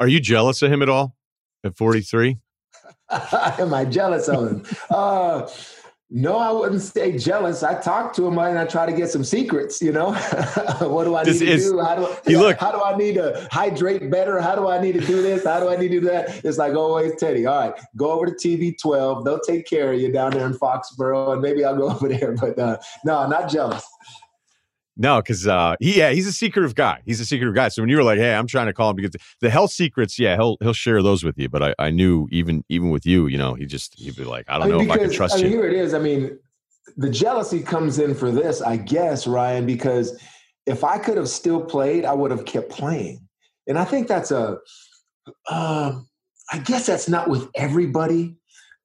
[0.01, 1.15] Are you jealous of him at all
[1.63, 2.39] at 43?
[3.11, 4.65] Am I jealous of him?
[4.89, 5.47] Uh,
[6.09, 7.61] no, I wouldn't say jealous.
[7.61, 9.79] I talk to him and I try to get some secrets.
[9.79, 10.13] You know,
[10.81, 11.79] what do I need this to is, do?
[11.79, 14.41] How do, I, look, how do I need to hydrate better?
[14.41, 15.45] How do I need to do this?
[15.45, 16.43] How do I need to do that?
[16.43, 17.47] It's like always, Tedy.
[17.47, 19.23] All right, go over to TB12.
[19.23, 22.33] They'll take care of you down there in Foxborough, and maybe I'll go over there.
[22.33, 23.85] But uh, no, not jealous.
[25.01, 27.01] No, because uh, he, yeah, he's a secretive guy.
[27.07, 27.69] He's a secretive guy.
[27.69, 30.19] So when you were like, "Hey, I'm trying to call him because the health secrets,"
[30.19, 31.49] yeah, he'll he'll share those with you.
[31.49, 34.45] But I, I knew even even with you, you know, he just he'd be like,
[34.47, 35.73] "I don't I mean, know because, if I can trust I mean, you." Here it
[35.73, 35.95] is.
[35.95, 36.37] I mean,
[36.97, 40.21] the jealousy comes in for this, I guess, Ryen, because
[40.67, 43.27] if I could have still played, I would have kept playing,
[43.67, 44.59] and I think that's a.
[45.49, 45.99] Uh,
[46.51, 48.35] I guess that's not with everybody.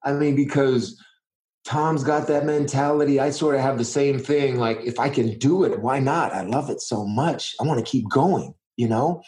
[0.03, 0.99] I mean, because
[1.67, 3.19] Tom's got that mentality.
[3.19, 4.57] I sort of have the same thing.
[4.57, 6.33] Like, if I can do it, why not?
[6.33, 7.57] I love it so much.
[7.61, 9.21] I want to keep going, you know?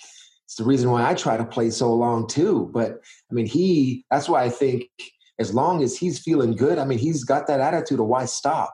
[0.44, 2.70] It's the reason why I try to play so long too.
[2.72, 4.84] But I mean, he, that's why I think
[5.40, 8.72] as long as he's feeling good, I mean, he's got that attitude of why stop?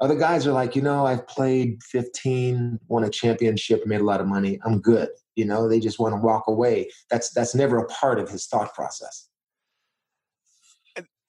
[0.00, 4.20] Other guys are like, you know, I've played 15, won a championship, made a lot
[4.20, 4.58] of money.
[4.64, 5.08] I'm good.
[5.36, 6.90] You know, they just want to walk away.
[7.10, 9.28] That's that's never a part of his thought process.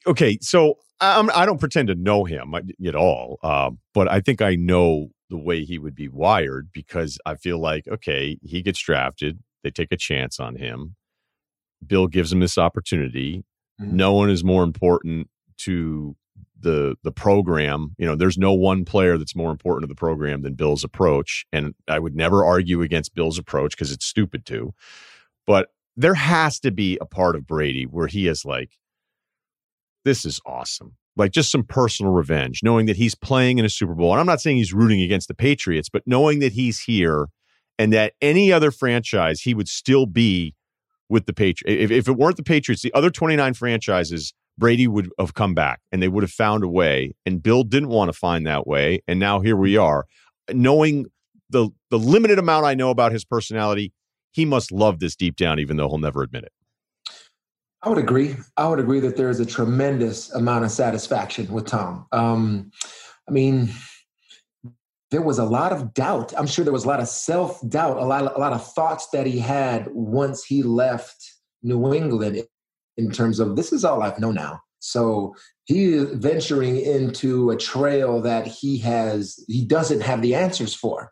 [0.08, 4.22] Okay, so I'm, I do not pretend to know him at all, uh, but I
[4.22, 8.62] think I know the way he would be wired because I feel like, okay, he
[8.62, 10.96] gets drafted, they take a chance on him.
[11.86, 13.44] Bill gives him this opportunity.
[13.82, 13.96] Mm-hmm.
[13.96, 16.16] No one is more important to
[16.60, 17.96] the the program.
[17.98, 21.46] You know, there's no one player that's more important to the program than Bill's approach,
[21.52, 24.74] and I would never argue against Bill's approach because it's stupid to.
[25.46, 28.72] But there has to be a part of Brady where he is like,
[30.06, 30.96] this is awesome.
[31.18, 34.12] Like just some personal revenge, knowing that he's playing in a Super Bowl.
[34.12, 37.28] And I'm not saying he's rooting against the Patriots, but knowing that he's here
[37.78, 40.54] and that any other franchise, he would still be
[41.10, 41.84] with the Patriots.
[41.84, 45.82] If, if it weren't the Patriots, the other 29 franchises, Brady would have come back
[45.92, 47.14] and they would have found a way.
[47.26, 49.02] And Bill didn't want to find that way.
[49.08, 50.06] And now here we are.
[50.52, 51.08] Knowing
[51.50, 53.94] the the limited amount I know about his personality,
[54.32, 56.52] he must love this deep down, even though he'll never admit it.
[57.86, 58.36] I would agree.
[58.58, 62.08] I would agree that there is a tremendous amount of satisfaction with Tom.
[62.12, 62.72] Um,
[63.30, 63.70] I mean,
[65.12, 66.34] there was a lot of doubt.
[66.36, 69.10] I'm sure there was a lot of self doubt, a lot, a lot of thoughts
[69.14, 72.42] that he had once he left New England
[72.98, 74.62] in terms of this is all I've known now.
[74.80, 80.74] So he is venturing into a trail that he has he doesn't have the answers
[80.74, 81.12] for,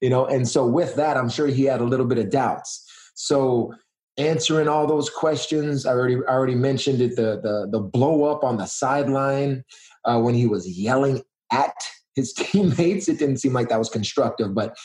[0.00, 0.24] you know.
[0.24, 2.90] And so with that, I'm sure he had a little bit of doubts.
[3.14, 3.74] So
[4.16, 7.16] answering all those questions, I already I already mentioned it.
[7.16, 9.64] The the the blow up on the sideline
[10.04, 11.22] uh, when he was yelling
[11.52, 11.74] at
[12.14, 13.08] his teammates.
[13.08, 14.76] It didn't seem like that was constructive, but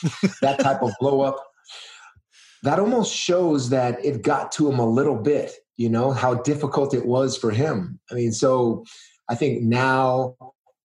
[0.42, 1.36] that type of blow up,
[2.62, 6.94] that almost shows that it got to him a little bit, you know, how difficult
[6.94, 7.98] it was for him.
[8.10, 8.84] I mean, so
[9.28, 10.36] I think now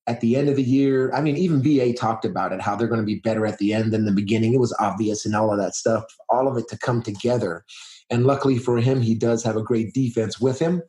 [0.07, 2.87] at the end of the year, I mean, even BA talked about it, how they're
[2.87, 4.53] going to be better at the end than the beginning.
[4.53, 7.65] It was obvious and all of that stuff, all of it to come together.
[8.09, 10.81] And luckily for him, he does have a great defense with him.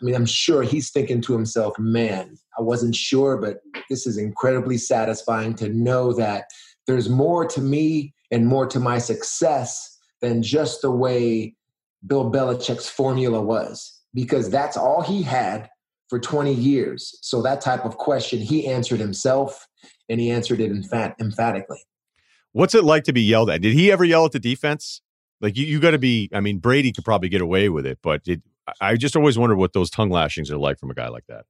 [0.00, 3.58] I mean, I'm sure he's thinking to himself, man, I wasn't sure, but
[3.90, 6.44] this is incredibly satisfying to know that
[6.86, 11.54] there's more to me and more to my success than just the way
[12.06, 15.68] Bill Belichick's formula was, because that's all he had
[16.08, 17.18] for 20 years.
[17.22, 19.66] So that type of question, he answered himself
[20.08, 21.84] and he answered it emphat- emphatically.
[22.52, 23.60] What's it like to be yelled at?
[23.60, 25.02] Did he ever yell at the defense?
[25.40, 26.30] Like you, you got to be.
[26.32, 28.42] I mean, Brady could probably get away with it, but it,
[28.80, 31.46] I just always wonder what those tongue lashings are like from a guy like that.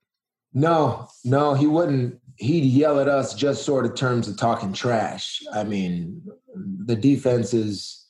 [0.53, 2.19] No, no, he wouldn't.
[2.37, 5.41] He'd yell at us just sort of terms of talking trash.
[5.53, 6.23] I mean,
[6.55, 8.01] the defenses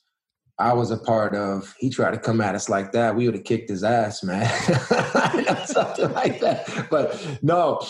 [0.61, 3.15] I was a part of, he tried to come at us like that.
[3.15, 4.47] We would have kicked his ass, man.
[5.65, 6.87] Something like that.
[6.89, 7.83] But no,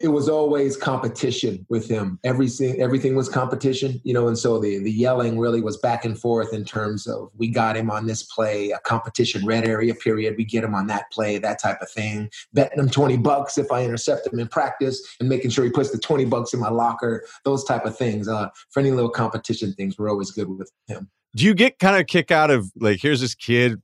[0.00, 2.20] it was always competition with him.
[2.22, 6.18] Everything everything was competition, you know, and so the the yelling really was back and
[6.18, 10.36] forth in terms of we got him on this play, a competition red area period,
[10.36, 12.30] we get him on that play, that type of thing.
[12.52, 15.90] Betting him 20 bucks if I intercept him in practice and making sure he puts
[15.90, 18.28] the 20 bucks in my locker, those type of things.
[18.28, 21.10] Uh any little competition things were always good with him.
[21.34, 23.82] Do you get kind of kick out of like here's this kid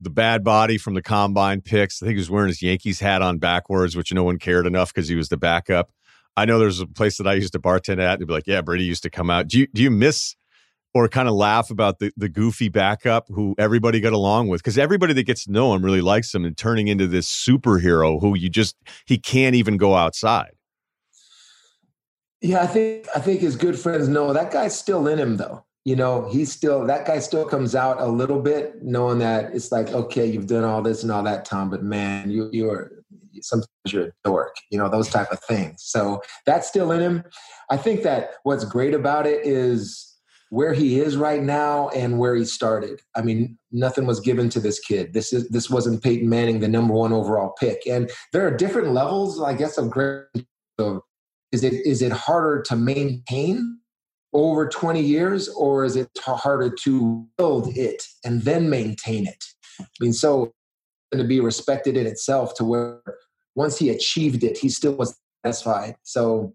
[0.00, 2.02] the bad body from the combine picks.
[2.02, 4.92] I think he was wearing his Yankees hat on backwards, which no one cared enough
[4.92, 5.90] because he was the backup.
[6.36, 8.18] I know there's a place that I used to bartend at.
[8.18, 10.36] And be like, "Yeah, Brady used to come out." Do you do you miss
[10.94, 14.62] or kind of laugh about the the goofy backup who everybody got along with?
[14.62, 18.20] Because everybody that gets to know him really likes him, and turning into this superhero
[18.20, 20.52] who you just he can't even go outside.
[22.40, 25.64] Yeah, I think I think his good friends know that guy's still in him though
[25.84, 29.72] you know, he's still that guy still comes out a little bit knowing that it's
[29.72, 32.92] like, okay, you've done all this and all that, Tom, but man, you you're
[33.40, 35.82] sometimes you're a dork, you know, those type of things.
[35.82, 37.24] So that's still in him.
[37.70, 40.06] I think that what's great about it is
[40.50, 43.00] where he is right now and where he started.
[43.16, 45.14] I mean, nothing was given to this kid.
[45.14, 47.86] This is this wasn't Peyton Manning, the number one overall pick.
[47.86, 50.26] And there are different levels, I guess, of great.
[50.78, 51.04] So
[51.52, 53.79] is it is it harder to maintain
[54.32, 59.44] over 20 years, or is it harder to build it and then maintain it?
[59.80, 60.52] I mean, so
[61.12, 63.02] to be respected in itself to where
[63.54, 65.96] once he achieved it, he still was satisfied.
[66.02, 66.54] So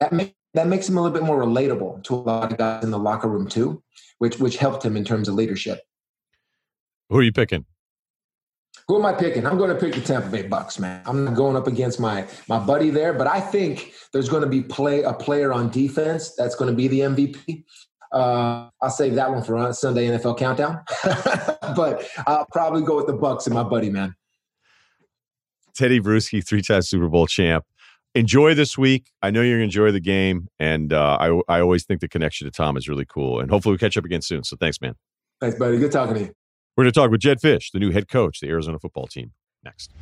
[0.00, 0.12] that
[0.54, 2.98] that makes him a little bit more relatable to a lot of guys in the
[2.98, 3.82] locker room too,
[4.18, 5.80] which which helped him in terms of leadership.
[7.10, 7.66] Who are you picking?
[8.88, 9.46] Who am I picking?
[9.46, 11.02] I'm going to pick the Tampa Bay Bucks, man.
[11.06, 14.48] I'm not going up against my my buddy there, but I think there's going to
[14.48, 17.64] be play a player on defense that's going to be the MVP.
[18.12, 20.80] Uh, I'll save that one for Sunday NFL Countdown,
[21.74, 24.14] but I'll probably go with the Bucks and my buddy, man.
[25.76, 27.64] Tedy Bruschi, three-time Super Bowl champ.
[28.14, 29.10] Enjoy this week.
[29.20, 32.08] I know you're going to enjoy the game, and uh, I I always think the
[32.08, 33.40] connection to Tom is really cool.
[33.40, 34.44] And hopefully we catch up again soon.
[34.44, 34.94] So thanks, man.
[35.40, 35.76] Thanks, buddy.
[35.76, 36.45] Good talking to you.
[36.76, 39.32] We're going to talk with Jed Fisch, the new head coach, the Arizona football team,
[39.64, 39.94] next.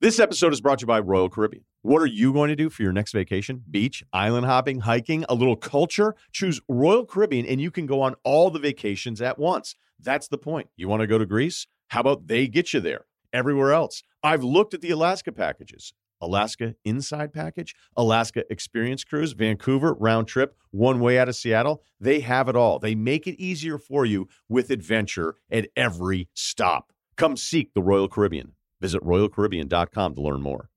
[0.00, 1.64] This episode is brought to you by Royal Caribbean.
[1.82, 3.62] What are you going to do for your next vacation?
[3.70, 6.14] Beach, island hopping, hiking, a little culture?
[6.32, 9.74] Choose Royal Caribbean and you can go on all the vacations at once.
[9.98, 10.70] That's the point.
[10.76, 11.66] You want to go to Greece?
[11.88, 13.04] How about they get you there?
[13.34, 14.02] Everywhere else.
[14.22, 15.92] I've looked at the Alaska packages.
[16.20, 21.82] Alaska Inside Passage, Alaska Experience Cruise, Vancouver round trip, one way out of Seattle.
[21.98, 22.78] They have it all.
[22.78, 26.92] They make it easier for you with adventure at every stop.
[27.16, 28.52] Come seek the Royal Caribbean.
[28.80, 30.70] Visit royalcaribbean.com to learn more.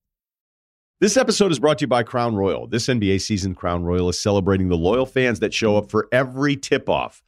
[1.00, 2.68] This episode is brought to you by Crown Royal.
[2.68, 6.56] This NBA season, Crown Royal is celebrating the loyal fans that show up for every
[6.56, 7.22] tip off.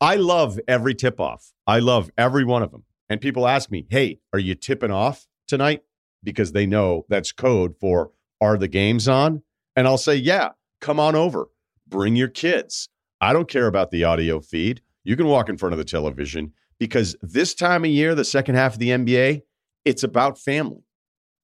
[0.00, 1.52] I love every tip off.
[1.66, 2.84] I love every one of them.
[3.08, 5.82] And people ask me, hey, are you tipping off tonight?
[6.22, 9.42] Because they know that's code for are the games on?
[9.76, 11.48] And I'll say, yeah, come on over.
[11.86, 12.88] Bring your kids.
[13.20, 14.80] I don't care about the audio feed.
[15.04, 18.54] You can walk in front of the television because this time of year, the second
[18.54, 19.42] half of the NBA,
[19.84, 20.84] it's about family.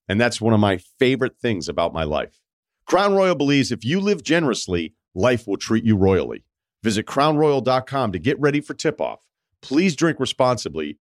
[0.09, 2.41] And that's one of my favorite things about my life.
[2.87, 6.45] Crown Royal believes if you live generously, life will treat you royally.
[6.83, 9.27] Visit crownroyal.com to get ready for tip off.
[9.61, 10.99] Please drink responsibly.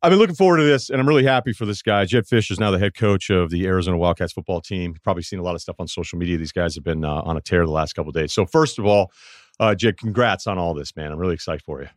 [0.00, 2.04] I've been looking forward to this, and I'm really happy for this guy.
[2.04, 4.92] Jed Fisch is now the head coach of the Arizona Wildcats football team.
[4.92, 6.36] You've probably seen a lot of stuff on social media.
[6.36, 8.32] These guys have been uh, on a tear the last couple days.
[8.32, 9.10] So, first of all,
[9.58, 11.10] uh, Jed, congrats on all this, man.
[11.10, 11.88] I'm really excited for you.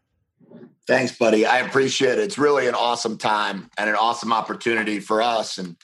[0.87, 1.45] Thanks, buddy.
[1.45, 2.19] I appreciate it.
[2.19, 5.59] It's really an awesome time and an awesome opportunity for us.
[5.59, 5.75] And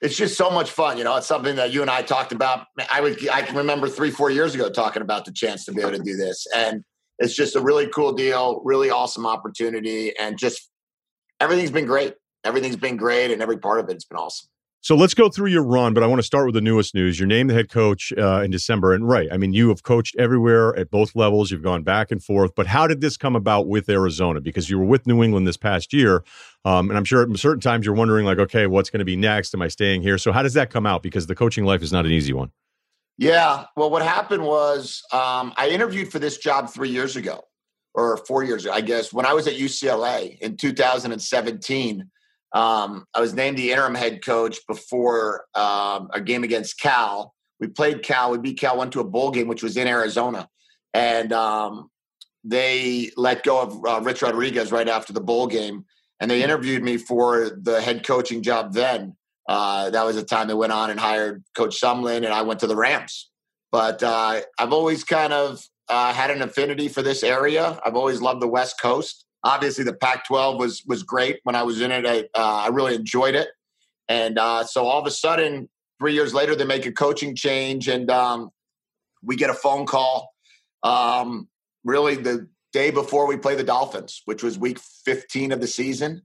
[0.00, 0.96] it's just so much fun.
[0.96, 2.68] You know, it's something that you and I talked about.
[2.88, 5.80] I would, I can remember three, four years ago talking about the chance to be
[5.80, 6.46] able to do this.
[6.54, 6.84] And
[7.18, 10.16] it's just a really cool deal, really awesome opportunity.
[10.18, 10.70] And just
[11.40, 12.14] everything's been great.
[12.44, 13.30] Everything's been great.
[13.30, 14.48] And every part of it's been awesome.
[14.84, 17.18] So let's go through your run, but I want to start with the newest news.
[17.18, 20.14] You're named the head coach uh, in December, and right, I mean, you have coached
[20.18, 21.50] everywhere at both levels.
[21.50, 24.42] You've gone back and forth, but how did this come about with Arizona?
[24.42, 26.22] Because you were with New England this past year,
[26.66, 29.16] um, and I'm sure at certain times you're wondering, like, okay, what's going to be
[29.16, 29.54] next?
[29.54, 30.18] Am I staying here?
[30.18, 31.02] So how does that come out?
[31.02, 32.50] Because the coaching life is not an easy one.
[33.16, 37.42] Yeah, well, what happened was um, I interviewed for this job three years ago,
[37.94, 42.10] or four years ago, I guess, when I was at UCLA in 2017.
[42.52, 47.34] Um, I was named the interim head coach before um, a game against Cal.
[47.58, 48.30] We played Cal.
[48.30, 48.78] We beat Cal.
[48.78, 50.48] Went to a bowl game, which was in Arizona,
[50.92, 51.90] and um,
[52.44, 55.84] they let go of uh, Rich Rodriguez right after the bowl game,
[56.20, 58.72] and they interviewed me for the head coaching job.
[58.72, 59.16] Then
[59.48, 62.60] uh, that was the time they went on and hired Coach Sumlin, and I went
[62.60, 63.30] to the Rams.
[63.72, 67.78] But uh, I've always kind of uh, had an affinity for this area.
[67.84, 71.80] I've always loved the West Coast obviously the Pac-12 was was great when I was
[71.80, 72.06] in it.
[72.06, 73.48] I, uh, I really enjoyed it,
[74.08, 75.68] and uh, so all of a sudden,
[76.00, 78.50] three years later, they make a coaching change, and um,
[79.22, 80.32] we get a phone call.
[80.82, 81.48] Um,
[81.84, 86.22] really, the day before we play the Dolphins, which was week 15 of the season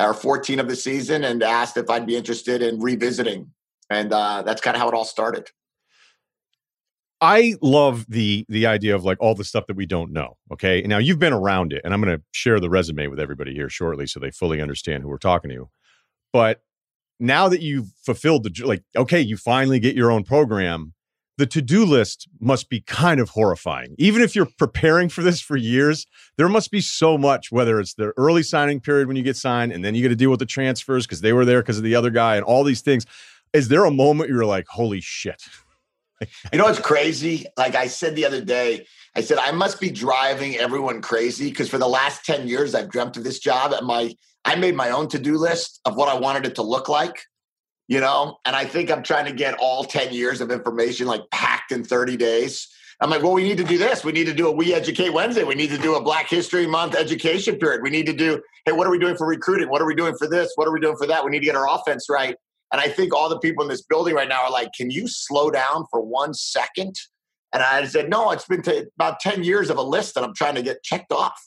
[0.00, 3.52] or 14 of the season, and asked if I'd be interested in revisiting,
[3.90, 5.48] and uh, that's kind of how it all started.
[7.22, 10.38] I love the the idea of like all the stuff that we don't know.
[10.52, 13.54] Okay, now you've been around it, and I'm going to share the resume with everybody
[13.54, 15.70] here shortly, so they fully understand who we're talking to.
[16.32, 16.62] But
[17.20, 20.94] now that you've fulfilled the like, okay, you finally get your own program.
[21.38, 23.94] The to do list must be kind of horrifying.
[23.98, 26.06] Even if you're preparing for this for years,
[26.36, 27.52] there must be so much.
[27.52, 30.16] Whether it's the early signing period when you get signed, and then you got to
[30.16, 32.64] deal with the transfers because they were there because of the other guy, and all
[32.64, 33.06] these things.
[33.52, 35.42] Is there a moment you're like, holy shit?
[36.52, 37.46] You know what's crazy?
[37.56, 41.68] Like I said the other day, I said I must be driving everyone crazy because
[41.68, 44.90] for the last 10 years I've dreamt of this job and my I made my
[44.90, 47.22] own to-do list of what I wanted it to look like.
[47.88, 51.22] You know, and I think I'm trying to get all 10 years of information like
[51.30, 52.68] packed in 30 days.
[53.02, 54.04] I'm like, well, we need to do this.
[54.04, 55.42] We need to do a We Educate Wednesday.
[55.42, 57.82] We need to do a Black History Month education period.
[57.82, 59.68] We need to do, hey, what are we doing for recruiting?
[59.68, 60.52] What are we doing for this?
[60.54, 61.24] What are we doing for that?
[61.24, 62.36] We need to get our offense right.
[62.72, 65.06] And I think all the people in this building right now are like, can you
[65.06, 66.96] slow down for one second?
[67.52, 70.34] And I said, no, it's been t- about 10 years of a list that I'm
[70.34, 71.38] trying to get checked off.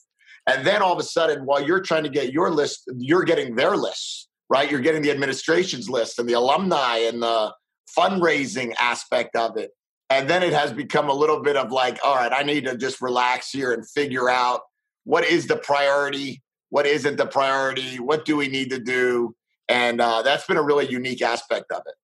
[0.48, 3.56] And then all of a sudden, while you're trying to get your list, you're getting
[3.56, 4.70] their lists, right?
[4.70, 7.54] You're getting the administration's list and the alumni and the
[7.98, 9.72] fundraising aspect of it.
[10.12, 12.78] And then it has become a little bit of like, all right, I need to
[12.78, 14.62] just relax here and figure out
[15.04, 19.36] what is the priority, what isn't the priority, what do we need to do
[19.68, 21.96] and uh, that's been a really unique aspect of it.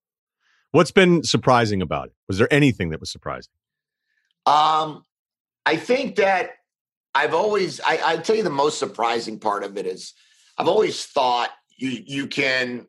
[0.71, 2.13] What's been surprising about it?
[2.27, 3.51] Was there anything that was surprising?
[4.45, 5.05] Um,
[5.65, 6.51] I think that
[7.13, 10.13] I've always I, I tell you the most surprising part of it is
[10.57, 12.87] I've always thought you you can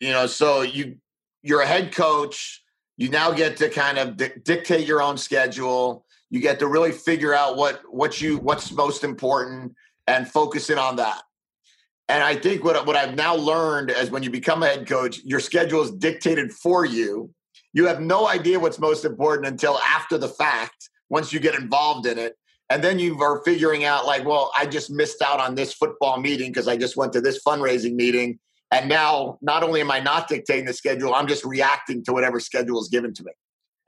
[0.00, 0.96] you know so you
[1.42, 2.62] you're a head coach
[2.96, 6.92] you now get to kind of di- dictate your own schedule you get to really
[6.92, 9.74] figure out what what you what's most important
[10.06, 11.22] and focus in on that
[12.08, 15.20] and I think what what I've now learned is when you become a head coach,
[15.24, 17.30] your schedule is dictated for you.
[17.72, 22.06] You have no idea what's most important until after the fact, once you get involved
[22.06, 22.36] in it.
[22.70, 26.20] And then you are figuring out, like, well, I just missed out on this football
[26.20, 28.38] meeting because I just went to this fundraising meeting.
[28.70, 32.40] And now not only am I not dictating the schedule, I'm just reacting to whatever
[32.40, 33.32] schedule is given to me.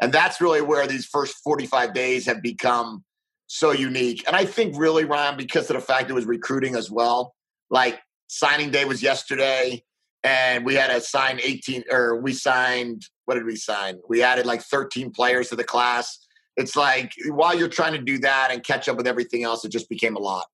[0.01, 3.05] And that's really where these first 45 days have become
[3.49, 4.27] so unique.
[4.27, 7.35] And I think really, Ryen, because of the fact it was recruiting as well,
[7.69, 8.01] like
[8.31, 9.83] signing day was yesterday
[10.23, 13.99] and we had to sign 18 or we signed what did we sign?
[14.09, 16.19] We added like 13 players to the class.
[16.57, 19.73] It's like while you're trying to do that and catch up with everything else it
[19.73, 20.47] just became a lot.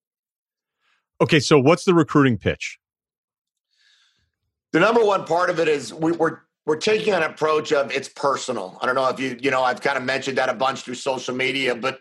[1.21, 2.79] Okay so what's the recruiting pitch?
[4.73, 8.09] The number one part of it is we, we're we're taking an approach of it's
[8.09, 8.79] personal.
[8.81, 10.95] I don't know if you you know i've kind of mentioned that a bunch through
[10.95, 12.01] social media but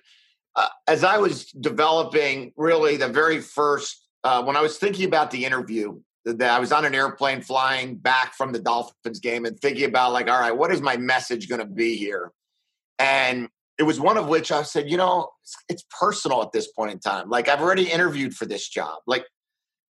[0.55, 5.29] uh, as i was developing really the very first uh, when I was thinking about
[5.29, 9.59] the interview, that I was on an airplane flying back from the Dolphins game and
[9.59, 12.31] thinking about like, all right, what is my message going to be here?
[12.97, 13.47] And
[13.77, 16.91] it was one of which I said, you know, it's, it's, personal at this point
[16.91, 17.29] in time.
[17.29, 18.99] Like I've already interviewed for this job.
[19.05, 19.25] Like,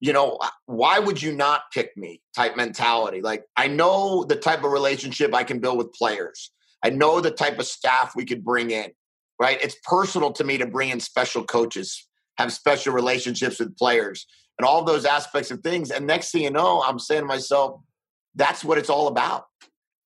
[0.01, 2.21] you know, why would you not pick me?
[2.35, 3.21] Type mentality.
[3.21, 6.51] Like I know the type of relationship I can build with players.
[6.83, 8.91] I know the type of staff we could bring in.
[9.41, 9.63] Right?
[9.63, 12.07] It's personal to me to bring in special coaches,
[12.39, 14.27] have special relationships with players
[14.59, 15.91] and all those aspects of things.
[15.91, 17.81] And next thing you know, I'm saying to myself,
[18.35, 19.47] that's what it's all about.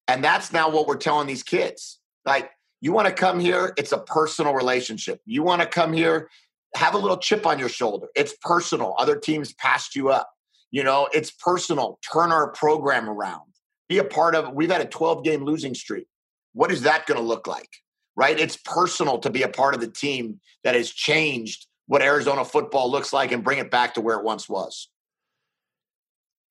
[0.07, 2.01] And that's now what we're telling these kids.
[2.25, 2.51] Like,
[2.81, 5.21] you want to come here, it's a personal relationship.
[5.27, 6.31] You want to come here,
[6.75, 8.07] have a little chip on your shoulder.
[8.15, 8.95] It's personal.
[8.99, 10.31] Other teams passed you up.
[10.71, 11.99] You know, it's personal.
[12.13, 13.43] Turn our program around.
[13.89, 14.55] Be a part of it.
[14.55, 16.07] We've had a 12 game losing streak.
[16.53, 17.69] What is that going to look like?
[18.17, 18.39] Right?
[18.39, 22.91] It's personal to be a part of the team that has changed what Arizona football
[22.91, 24.89] looks like and bring it back to where it once was.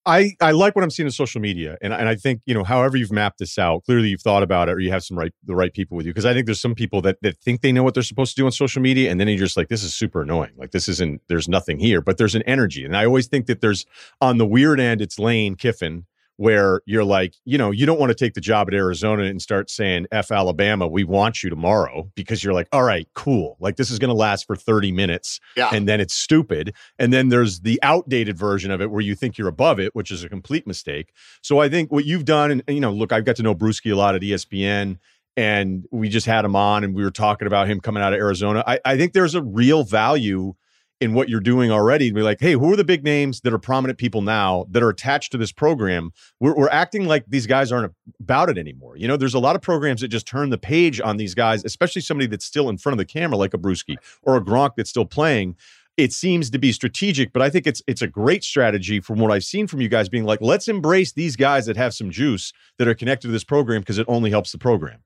[0.05, 2.63] I, I like what I'm seeing in social media, and and I think you know,
[2.63, 5.33] however you've mapped this out, clearly you've thought about it, or you have some right
[5.43, 6.13] the right people with you.
[6.13, 8.41] Because I think there's some people that that think they know what they're supposed to
[8.41, 10.53] do on social media, and then you're just like, this is super annoying.
[10.55, 11.21] Like this isn't.
[11.27, 13.85] There's nothing here, but there's an energy, and I always think that there's
[14.21, 16.05] on the weird end, it's Lane Kiffin,
[16.37, 19.41] where you're like, you know, you don't want to take the job at Arizona and
[19.41, 23.57] start saying F Alabama, we want you tomorrow because you're like, all right, cool.
[23.59, 25.69] Like this is going to last for 30 minutes yeah.
[25.73, 26.75] and then it's stupid.
[26.99, 30.11] And then there's the outdated version of it where you think you're above it, which
[30.11, 31.11] is a complete mistake.
[31.41, 33.91] So I think what you've done, and, you know, look, I've got to know Bruschi
[33.91, 34.99] a lot at ESPN
[35.35, 38.19] and we just had him on and we were talking about him coming out of
[38.19, 38.63] Arizona.
[38.65, 40.53] I, I think there's a real value
[40.99, 43.53] in what you're doing already to be like, hey, who are the big names that
[43.53, 46.11] are prominent people now that are attached to this program?
[46.39, 48.97] We're, we're acting like these guys aren't about it anymore.
[48.97, 51.63] You know, there's a lot of programs that just turn the page on these guys,
[51.63, 54.71] especially somebody that's still in front of the camera, like a Bruschi or a Gronk
[54.75, 55.55] that's still playing.
[55.97, 59.31] It seems to be strategic, but I think it's it's a great strategy from what
[59.31, 62.53] I've seen from you guys being like, let's embrace these guys that have some juice
[62.77, 64.99] that are connected to this program because it only helps the program.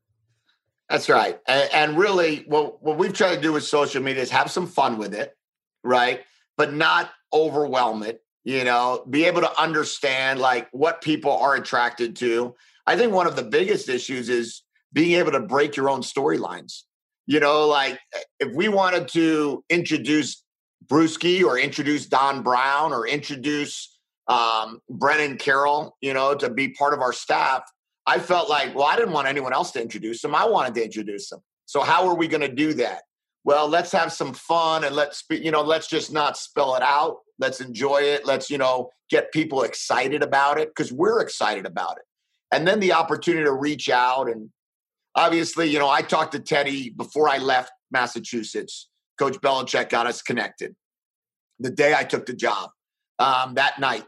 [0.90, 1.40] That's right.
[1.48, 4.68] And, and really, what, what we've tried to do with social media is have some
[4.68, 5.38] fun with it
[5.84, 6.22] right?
[6.58, 12.16] But not overwhelm it, you know, be able to understand like what people are attracted
[12.18, 12.56] to.
[12.88, 14.64] I think one of the biggest issues is
[14.94, 16.82] being able to break your own storylines.
[17.28, 18.00] You know, like
[18.40, 20.44] if we wanted to introduce
[20.88, 26.94] Bruschi or introduce Don Brown or introduce um, Brennan Carroll, you know, to be part
[26.94, 27.64] of our staff,
[28.06, 30.36] I felt like, well, I didn't want anyone else to introduce them.
[30.36, 31.40] I wanted to introduce them.
[31.66, 33.04] So how are we going to do that?
[33.44, 37.18] Well let's have some fun and let's you know let's just not spell it out.
[37.40, 38.26] Let's enjoy it.
[38.26, 42.04] Let's you know get people excited about it because we're excited about it.
[42.54, 44.50] And then the opportunity to reach out and
[45.16, 48.90] obviously you know i talked to Tedy before i left massachusetts.
[49.18, 50.76] Coach belichick got us connected
[51.60, 52.70] the day i took the job
[53.20, 54.08] um, that night.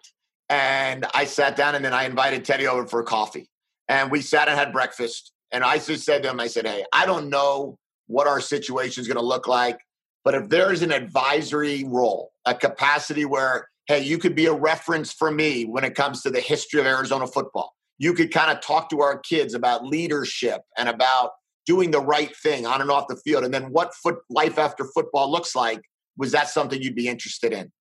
[0.49, 3.49] And i sat down and then i invited Tedy over for coffee.
[3.88, 5.31] And we sat and had breakfast.
[5.51, 7.77] And i just said to him i said hey i don't know
[8.08, 9.80] what our situation is going to look like.
[10.24, 14.54] But if there is an advisory role, a capacity where, hey, you could be a
[14.54, 18.51] reference for me when it comes to the history of Arizona football, you could kind
[18.51, 21.32] of talk to our kids about leadership and about
[21.66, 24.86] doing the right thing on and off the field, and then what foot life after
[24.93, 25.82] football looks like.
[26.18, 27.72] Was that something you'd be interested in?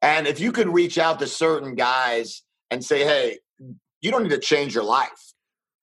[0.00, 3.38] And if you could reach out to certain guys and say, hey,
[4.00, 5.34] you don't need to change your life.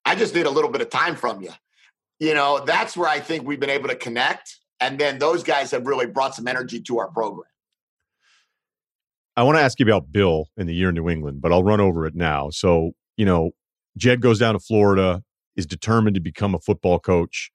[0.06, 1.52] I just need a little bit of time from you
[2.20, 4.60] you know, that's where I think we've been able to connect.
[4.80, 7.50] And then those guys have really brought some energy to our program.
[9.36, 11.64] I want to ask you about Bill in the year in New England, but I'll
[11.64, 12.50] run over it now.
[12.50, 13.52] So, you know,
[13.98, 15.24] Jed goes down to Florida,
[15.56, 17.52] is determined to become a football coach,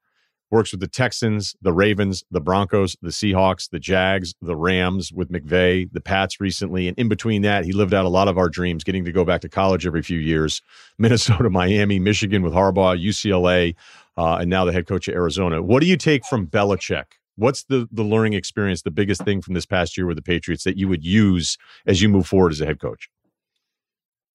[0.50, 5.30] works with the Texans, the Ravens, the Broncos, the Seahawks, the Jags, the Rams with
[5.30, 6.88] McVay, the Pats recently.
[6.88, 9.24] And in between that, he lived out a lot of our dreams, getting to go
[9.24, 10.62] back to college every few years
[10.98, 13.74] Minnesota, Miami, Michigan with Harbaugh, UCLA
[14.18, 15.62] uh, and now the head coach of Arizona.
[15.62, 17.04] What do you take from Belichick?
[17.36, 20.64] What's the the learning experience, the biggest thing from this past year with the Patriots
[20.64, 23.08] that you would use as you move forward as a head coach?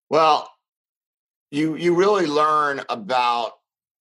[0.10, 0.50] Well,
[1.52, 3.52] you you really learn about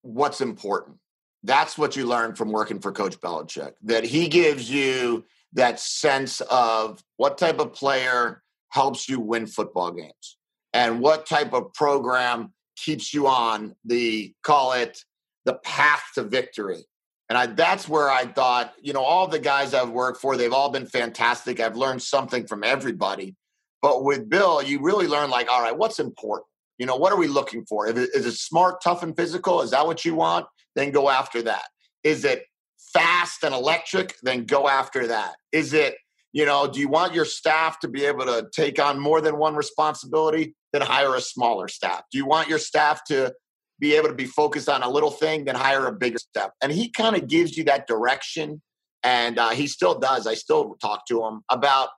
[0.03, 0.99] what's important.
[1.43, 3.73] That's what you learn from working for Coach Belichick.
[3.83, 5.25] That he gives you
[5.55, 10.37] that sense of what type of player helps you win football games
[10.73, 15.05] and what type of program keeps you on the call it
[15.45, 16.85] the path to victory.
[17.29, 20.53] And I, that's where I thought, you know, all the guys I've worked for, they've
[20.53, 21.61] all been fantastic.
[21.61, 23.37] I've learned something from everybody.
[23.83, 26.47] But with Bill, you really learn like, all right, what's important?
[26.79, 27.87] You know, what are we looking for?
[27.87, 29.63] Is it smart, tough, and physical?
[29.63, 30.47] Is that what you want?
[30.77, 31.69] Then go after that.
[32.05, 32.45] Is it
[32.93, 34.17] fast and electric?
[34.23, 35.35] Then go after that.
[35.53, 35.97] Is it,
[36.33, 39.39] you know, do you want your staff to be able to take on more than
[39.39, 40.55] one responsibility?
[40.73, 42.03] Then hire a smaller staff.
[42.13, 43.33] Do you want your staff to
[43.81, 45.45] be able to be focused on a little thing?
[45.45, 46.51] Then hire a bigger staff.
[46.63, 48.63] And he kind of gives you that direction.
[49.03, 50.27] And uh, he still does.
[50.27, 51.89] I still talk to him about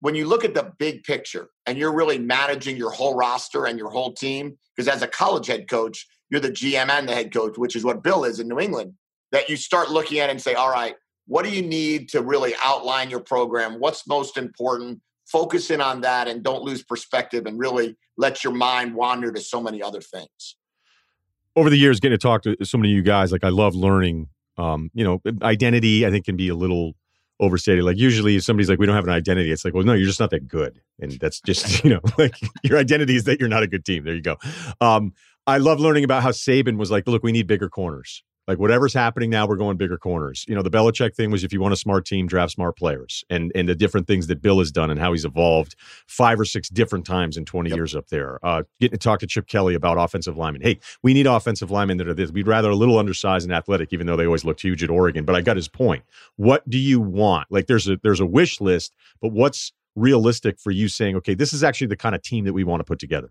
[0.00, 3.78] when you look at the big picture and you're really managing your whole roster and
[3.78, 7.32] your whole team, because as a college head coach, you're the GM and the head
[7.32, 8.94] coach, which is what Bill is in New England,
[9.32, 10.94] that you start looking at and say, all right,
[11.26, 13.78] what do you need to really outline your program?
[13.78, 15.00] What's most important?
[15.26, 19.40] Focus in on that and don't lose perspective and really let your mind wander to
[19.40, 20.56] so many other things.
[21.54, 23.74] Over the years, getting to talk to so many of you guys, like I love
[23.74, 24.28] learning.
[24.56, 26.94] Um, you know, identity I think can be a little
[27.40, 27.84] overstated.
[27.84, 30.06] Like usually, if somebody's like, "We don't have an identity," it's like, "Well, no, you're
[30.06, 33.48] just not that good," and that's just you know, like your identity is that you're
[33.48, 34.04] not a good team.
[34.04, 34.36] There you go.
[34.80, 35.12] Um,
[35.48, 38.92] I love learning about how Saban was like, "Look, we need bigger corners." Like whatever's
[38.92, 40.44] happening now, we're going bigger corners.
[40.46, 43.24] You know, the Belichick thing was if you want a smart team, draft smart players,
[43.30, 45.74] and and the different things that Bill has done and how he's evolved
[46.06, 47.78] five or six different times in twenty yep.
[47.78, 48.38] years up there.
[48.44, 50.60] Uh, getting to talk to Chip Kelly about offensive linemen.
[50.60, 52.30] Hey, we need offensive linemen that are this.
[52.30, 55.24] We'd rather a little undersized and athletic, even though they always looked huge at Oregon.
[55.24, 56.04] But I got his point.
[56.36, 57.46] What do you want?
[57.50, 61.54] Like there's a there's a wish list, but what's realistic for you saying, okay, this
[61.54, 63.30] is actually the kind of team that we want to put together?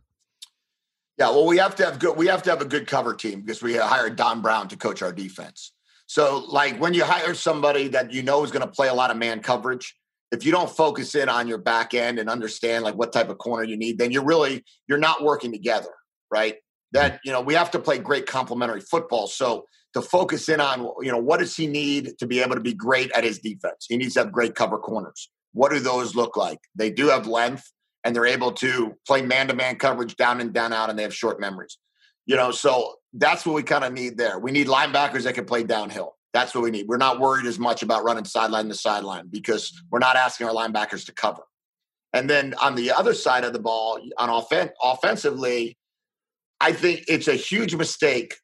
[1.18, 2.16] Yeah, well, we have to have good.
[2.16, 5.02] We have to have a good cover team because we hired Don Brown to coach
[5.02, 5.74] our defense.
[6.06, 9.10] So, like when you hire somebody that you know is going to play a lot
[9.10, 9.96] of man coverage,
[10.32, 13.40] if you don't focus in on your back end and understand like what type of
[13.40, 15.90] corner you need, then you're really you're not working together,
[16.30, 16.56] right?
[16.92, 19.26] That you know we have to play great complementary football.
[19.26, 19.66] So
[19.96, 22.74] to focus in on you know what does he need to be able to be
[22.74, 23.88] great at his defense?
[23.90, 25.30] He needs to have great cover corners.
[25.54, 26.60] What do those look like?
[26.76, 27.72] They do have length
[28.08, 31.42] and they're able to play man-to-man coverage down and down out and they have short
[31.42, 31.78] memories.
[32.26, 34.40] You know so that's what we kind of need there.
[34.40, 36.16] We need linebackers that can play downhill.
[36.34, 36.88] That's what we need.
[36.88, 40.54] We're not worried as much about running sideline to sideline because we're not asking our
[40.54, 41.44] linebackers to cover.
[42.14, 45.78] And then on the other side of the ball on offen- offensively
[46.62, 48.36] i think it's a huge mistake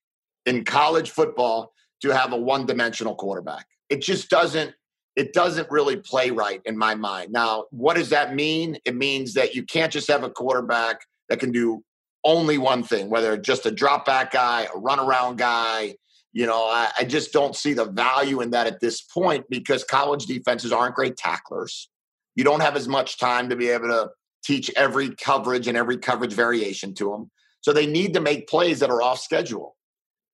[0.46, 3.66] in college football to have a one-dimensional quarterback.
[3.90, 4.74] It just doesn't
[5.16, 7.32] it doesn't really play right in my mind.
[7.32, 8.78] Now, what does that mean?
[8.86, 11.84] It means that you can't just have a quarterback that can do
[12.24, 15.96] only one thing, whether just a drop back guy, a run around guy.
[16.32, 19.84] You know, I, I just don't see the value in that at this point because
[19.84, 21.90] college defenses aren't great tacklers.
[22.36, 24.10] You don't have as much time to be able to
[24.44, 27.30] teach every coverage and every coverage variation to them.
[27.62, 29.76] So they need to make plays that are off schedule.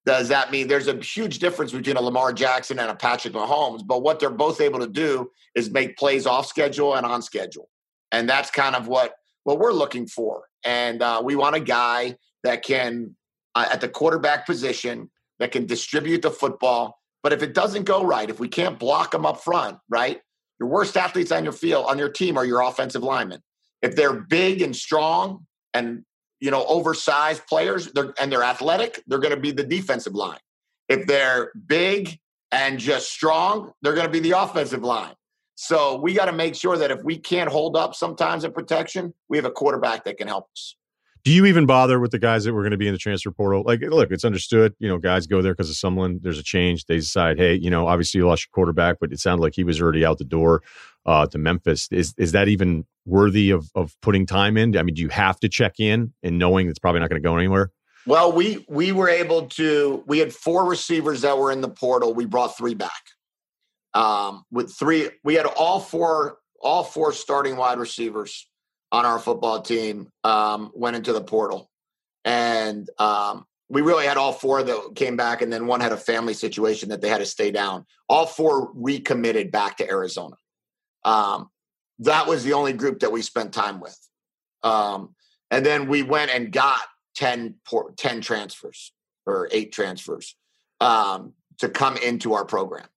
[0.09, 3.85] Does that mean there's a huge difference between a Lamar Jackson and a Patrick Mahomes?
[3.85, 7.69] But what they're both able to do is make plays off schedule and on schedule,
[8.11, 10.45] and that's kind of what what we're looking for.
[10.65, 13.15] And uh, we want a guy that can
[13.53, 16.97] uh, at the quarterback position that can distribute the football.
[17.21, 20.19] But if it doesn't go right, if we can't block them up front, right?
[20.59, 23.43] Your worst athletes on your field on your team are your offensive linemen.
[23.83, 25.45] If they're big and strong
[25.75, 26.03] and
[26.39, 30.39] you know, oversized players they're, and they're athletic, they're going to be the defensive line.
[30.87, 32.17] If they're big
[32.51, 35.13] and just strong, they're going to be the offensive line.
[35.55, 39.13] So we got to make sure that if we can't hold up sometimes in protection,
[39.27, 40.75] we have a quarterback that can help us
[41.23, 43.31] do you even bother with the guys that were going to be in the transfer
[43.31, 43.63] portal?
[43.65, 44.73] Like, look, it's understood.
[44.79, 46.19] You know, guys go there because of someone.
[46.21, 46.85] There's a change.
[46.85, 49.63] They decide, hey, you know, obviously you lost your quarterback, but it sounded like he
[49.63, 50.61] was already out the door
[51.05, 51.87] uh, to Memphis.
[51.91, 54.77] Is is that even worthy of of putting time in?
[54.77, 57.27] I mean, do you have to check in and knowing it's probably not going to
[57.27, 57.71] go anywhere?
[58.05, 60.03] Well, we we were able to.
[60.07, 62.13] We had four receivers that were in the portal.
[62.13, 62.91] We brought three back.
[63.93, 68.47] Um, with three, we had all four all four starting wide receivers
[68.91, 71.69] on our football team um, went into the portal,
[72.25, 75.97] and um, we really had all four that came back, and then one had a
[75.97, 77.85] family situation that they had to stay down.
[78.07, 80.35] All four recommitted back to Arizona.
[81.05, 81.49] Um,
[81.99, 83.97] that was the only group that we spent time with,
[84.63, 85.15] um,
[85.51, 86.81] and then we went and got
[87.15, 87.55] 10,
[87.97, 88.91] 10 transfers
[89.25, 90.35] or eight transfers
[90.79, 92.87] um, to come into our program,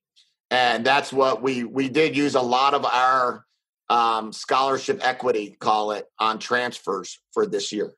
[0.50, 3.44] and that's what we we did use a lot of our
[3.92, 7.92] um, scholarship equity, call it, on transfers for this year.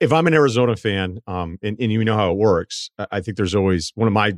[0.00, 3.36] If I'm an Arizona fan, um, and, and you know how it works, I think
[3.36, 4.34] there's always one of my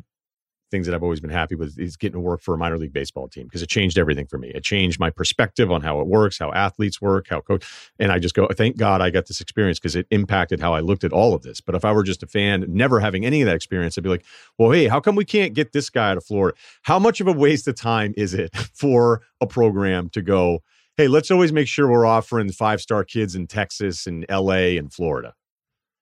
[0.70, 2.92] things that I've always been happy with is getting to work for a minor league
[2.92, 4.50] baseball team because it changed everything for me.
[4.54, 7.66] It changed my perspective on how it works, how athletes work, how coach.
[7.98, 10.80] And I just go, thank God I got this experience because it impacted how I
[10.80, 11.60] looked at all of this.
[11.60, 14.10] But if I were just a fan, never having any of that experience, I'd be
[14.10, 14.24] like,
[14.58, 16.56] well, hey, how come we can't get this guy out of Florida?
[16.82, 20.62] How much of a waste of time is it for a program to go,
[20.96, 24.92] hey, let's always make sure we're offering five star kids in Texas and LA and
[24.92, 25.34] Florida?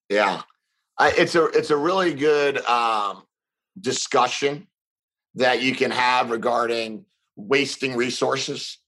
[0.08, 0.42] Yeah.
[0.98, 3.24] I, it's a it's a really good um,
[3.80, 4.68] discussion
[5.34, 7.04] that you can have regarding
[7.36, 8.78] wasting resources.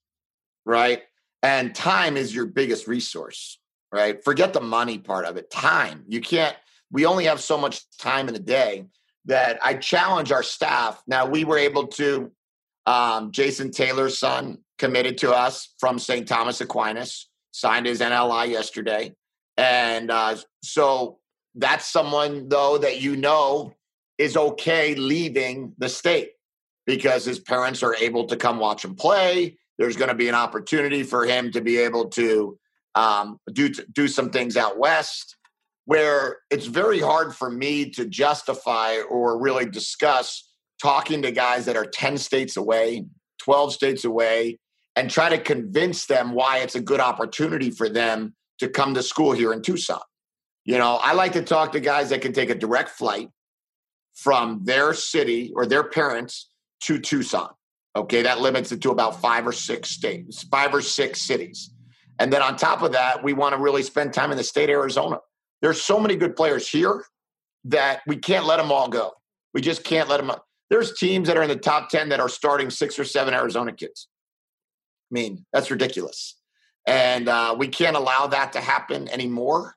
[0.64, 1.02] right?
[1.42, 3.58] And time is your biggest resource,
[3.92, 4.22] right?
[4.24, 5.50] Forget the money part of it.
[5.50, 6.04] Time.
[6.08, 6.56] You can't,
[6.90, 8.86] we only have so much time in a day
[9.26, 11.02] that I challenge our staff.
[11.06, 12.32] Now, we were able to,
[12.86, 16.26] um, Jason Taylor's son committed to us from St.
[16.26, 19.14] Thomas Aquinas, signed his NLI yesterday.
[19.56, 21.18] And uh, so
[21.54, 23.74] that's someone, though, that you know
[24.18, 26.32] is okay leaving the state
[26.86, 29.56] because his parents are able to come watch him play.
[29.78, 32.58] There's going to be an opportunity for him to be able to
[32.94, 35.36] um, do do some things out west,
[35.84, 40.50] where it's very hard for me to justify or really discuss
[40.82, 43.04] talking to guys that are 10 states away,
[43.40, 44.58] 12 states away,
[44.96, 49.02] and try to convince them why it's a good opportunity for them to come to
[49.02, 50.00] school here in Tucson.
[50.64, 53.28] You know, I like to talk to guys that can take a direct flight
[54.18, 56.50] from their city or their parents
[56.80, 57.50] to Tucson.
[57.94, 61.70] Okay, that limits it to about five or six states, five or six cities.
[62.18, 64.68] And then on top of that, we want to really spend time in the state
[64.70, 65.18] of Arizona.
[65.62, 67.04] There's so many good players here
[67.64, 69.12] that we can't let them all go.
[69.54, 70.32] We just can't let them.
[70.68, 73.72] There's teams that are in the top 10 that are starting six or seven Arizona
[73.72, 74.08] kids.
[75.10, 76.36] I mean, that's ridiculous.
[76.86, 79.74] And uh, we can't allow that to happen anymore.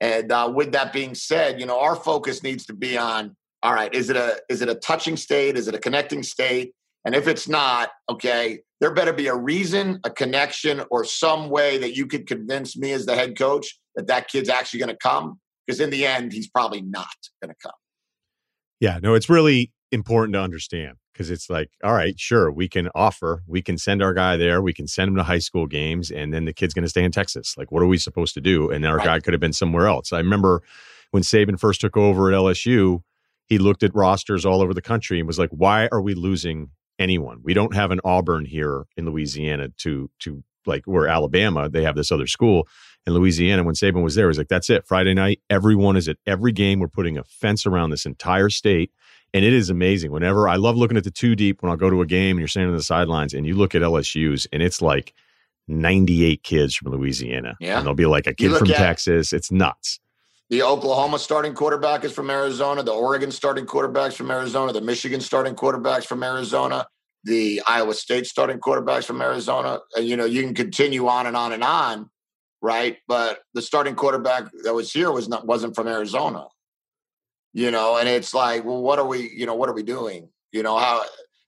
[0.00, 3.74] And uh, with that being said, you know, our focus needs to be on all
[3.74, 5.56] right, is it a is it a touching state?
[5.56, 6.72] Is it a connecting state?
[7.04, 11.78] And if it's not, okay, there better be a reason, a connection, or some way
[11.78, 14.96] that you could convince me as the head coach that that kid's actually going to
[14.96, 15.38] come.
[15.66, 17.06] Because in the end, he's probably not
[17.42, 17.74] going to come.
[18.80, 22.88] Yeah, no, it's really important to understand because it's like, all right, sure, we can
[22.94, 26.10] offer, we can send our guy there, we can send him to high school games,
[26.10, 27.56] and then the kid's going to stay in Texas.
[27.58, 28.70] Like, what are we supposed to do?
[28.70, 29.04] And our right.
[29.04, 30.12] guy could have been somewhere else.
[30.12, 30.62] I remember
[31.10, 33.02] when Saban first took over at LSU,
[33.48, 36.70] he looked at rosters all over the country and was like, why are we losing
[36.98, 37.40] anyone?
[37.42, 41.96] We don't have an Auburn here in Louisiana to to like where Alabama, they have
[41.96, 42.68] this other school
[43.06, 43.64] in Louisiana.
[43.64, 44.86] When Saban was there, he was like, that's it.
[44.86, 46.78] Friday night, everyone is at every game.
[46.78, 48.92] We're putting a fence around this entire state.
[49.34, 50.10] And it is amazing.
[50.10, 52.40] Whenever I love looking at the two deep when I'll go to a game and
[52.40, 55.14] you're standing on the sidelines and you look at LSU's and it's like
[55.68, 57.56] 98 kids from Louisiana.
[57.60, 57.78] Yeah.
[57.78, 59.32] And they'll be like a kid from Texas.
[59.32, 60.00] It's nuts.
[60.50, 62.82] The Oklahoma starting quarterback is from Arizona.
[62.82, 64.72] The Oregon starting quarterbacks from Arizona.
[64.72, 66.86] The Michigan starting quarterbacks from Arizona.
[67.24, 69.80] The Iowa State starting quarterbacks from Arizona.
[69.94, 72.08] And, you know, you can continue on and on and on,
[72.62, 72.96] right?
[73.06, 76.46] But the starting quarterback that was here was not wasn't from Arizona.
[77.52, 79.30] You know, and it's like, well, what are we?
[79.30, 80.30] You know, what are we doing?
[80.52, 81.04] You know how?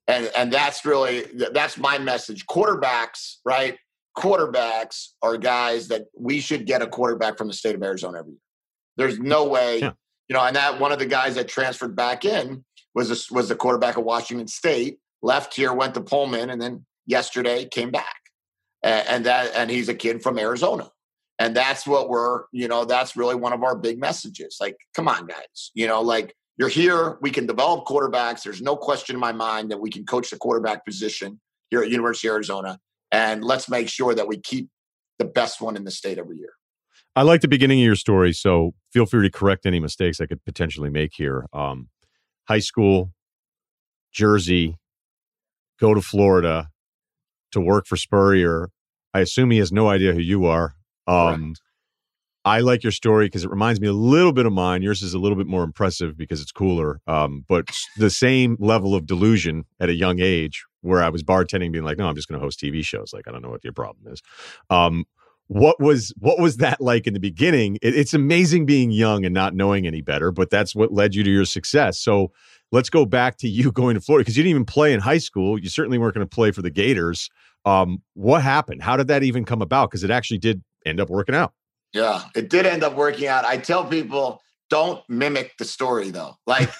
[0.09, 2.47] And and that's really that's my message.
[2.47, 3.79] Quarterbacks, right?
[4.19, 8.33] Quarterbacks are guys that we should get a quarterback from the state of Arizona every
[8.33, 8.41] year.
[8.97, 9.93] There's no way, yeah.
[10.29, 10.45] you know.
[10.45, 12.65] And that one of the guys that transferred back in
[12.95, 14.99] was a, was the quarterback of Washington State.
[15.23, 18.17] Left here, went to Pullman, and then yesterday came back.
[18.83, 20.91] And, and that and he's a kid from Arizona.
[21.39, 24.59] And that's what we're, you know, that's really one of our big messages.
[24.61, 27.17] Like, come on, guys, you know, like you're here.
[27.23, 28.43] We can develop quarterbacks.
[28.43, 31.89] There's no question in my mind that we can coach the quarterback position here at
[31.89, 32.79] University of Arizona.
[33.11, 34.69] And let's make sure that we keep
[35.19, 36.53] the best one in the state every year.
[37.17, 40.27] I like the beginning of your story, so feel free to correct any mistakes I
[40.27, 41.47] could potentially make here.
[41.53, 41.89] Um,
[42.47, 43.13] high school,
[44.13, 44.77] Jersey,
[45.81, 46.69] go to Florida
[47.53, 48.71] to work for Spurrier.
[49.13, 50.75] I assume he has no idea who you are.
[51.07, 51.55] Um,
[52.45, 54.83] I like your story because it reminds me a little bit of mine.
[54.83, 58.95] Yours is a little bit more impressive because it's cooler, um, but the same level
[58.95, 62.29] of delusion at a young age where I was bartending, being like, "No, I'm just
[62.29, 64.23] going to host TV shows." Like, I don't know what your problem is.
[64.71, 65.05] Um,
[65.51, 67.77] what was what was that like in the beginning?
[67.83, 71.25] It, it's amazing being young and not knowing any better but that's what led you
[71.25, 71.99] to your success.
[71.99, 72.31] So
[72.71, 75.19] let's go back to you going to florida because you didn't even play in high
[75.19, 75.59] school.
[75.59, 77.29] You certainly weren't going to play for the gators.
[77.65, 78.81] Um, what happened?
[78.81, 79.91] How did that even come about?
[79.91, 81.53] Because it actually did end up working out.
[81.93, 83.45] Yeah it did end up working out.
[83.45, 86.37] I tell people don't mimic the story though.
[86.47, 86.71] Like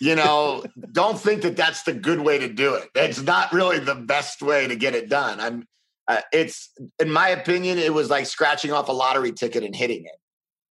[0.00, 2.88] you know don't think that that's the good way to do it.
[2.94, 5.40] It's not really the best way to get it done.
[5.40, 5.66] I'm
[6.08, 10.04] uh, it's in my opinion it was like scratching off a lottery ticket and hitting
[10.04, 10.16] it.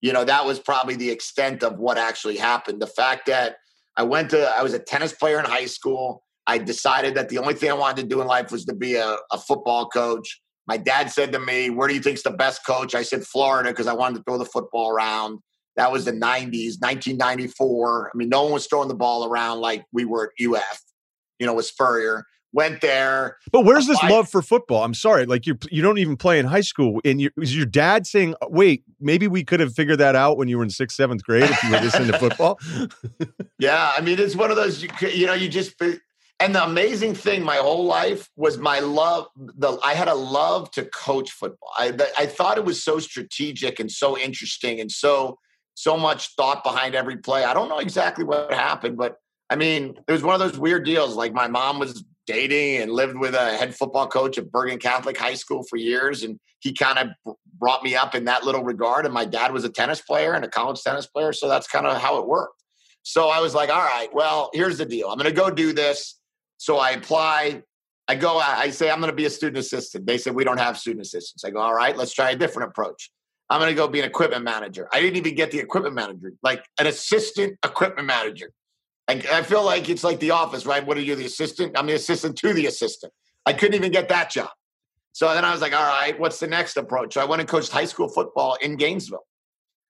[0.01, 2.81] You know that was probably the extent of what actually happened.
[2.81, 3.55] The fact that
[3.97, 6.23] i went to i was a tennis player in high school.
[6.47, 8.95] I decided that the only thing i wanted to do in life was to be
[8.95, 10.41] a, a football coach.
[10.67, 12.93] My dad said to me where do you think's the best coach?
[12.95, 15.39] I said florida because i wanted to throw the football around.
[15.77, 19.85] That was the 90s 1994 i mean no one was throwing the ball around like
[19.93, 20.81] we were at uf
[21.39, 23.37] you know with spurrier went there.
[23.51, 24.83] But where's this love for football?
[24.83, 27.65] I'm sorry, like you you don't even play in high school, and you, is your
[27.65, 30.69] dad saying, uh, "Wait, maybe we could have figured that out when you were in
[30.69, 32.59] sixth, seventh grade if you were this into football"?
[33.59, 35.73] yeah, I mean, it's one of those you, you know you just
[36.39, 39.27] And the amazing thing my whole life was my love.
[39.35, 41.69] The I had a love to coach football.
[41.77, 45.37] I I thought it was so strategic and so interesting and so
[45.73, 47.43] so much thought behind every play.
[47.43, 49.17] I don't know exactly what happened, but
[49.49, 51.15] I mean, it was one of those weird deals.
[51.15, 55.17] Like my mom was dating and lived with a head football coach at Bergen Catholic
[55.17, 59.05] High School for years, and he kind of brought me up in that little regard.
[59.05, 61.85] And my dad was a tennis player and a college tennis player, so that's kind
[61.85, 62.63] of how it worked.
[63.03, 65.09] So I was like, all right, well, here's the deal.
[65.09, 66.19] I'm going to go do this.
[66.57, 67.63] So I apply.
[68.07, 70.05] I go, I say, I'm going to be a student assistant.
[70.05, 71.45] They said, we don't have student assistants.
[71.45, 73.09] I go, all right, let's try a different approach.
[73.49, 74.87] I'm going to go be an equipment manager.
[74.93, 78.51] I didn't even get the equipment manager, like an assistant equipment manager.
[79.07, 80.85] I, I feel like it's like the office, right?
[80.85, 81.77] What are you, the assistant?
[81.77, 83.11] I'm the assistant to the assistant.
[83.45, 84.49] I couldn't even get that job.
[85.13, 87.15] So then I was like, all right, what's the next approach?
[87.15, 89.25] So I went and coached high school football in Gainesville.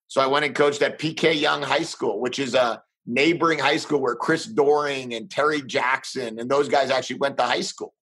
[0.08, 3.78] So I went and coached at PK Yonge High School, which is a neighboring high
[3.78, 7.94] school where Chris Doering and Terry Jackson and those guys actually went to high school.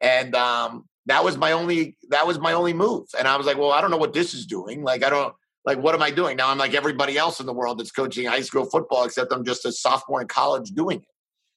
[0.00, 3.06] And um, that was my only that was my only move.
[3.18, 4.82] And I was like, well, I don't know what this is doing.
[4.82, 5.34] Like, I don't
[5.68, 6.38] like what am I doing?
[6.38, 9.44] Now I'm like everybody else in the world that's coaching high school football, except I'm
[9.44, 11.14] just a sophomore in college doing it.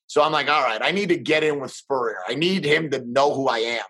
[0.07, 2.17] So I'm like, all right, I need to get in with Spurrier.
[2.27, 3.85] I need him to know who I am.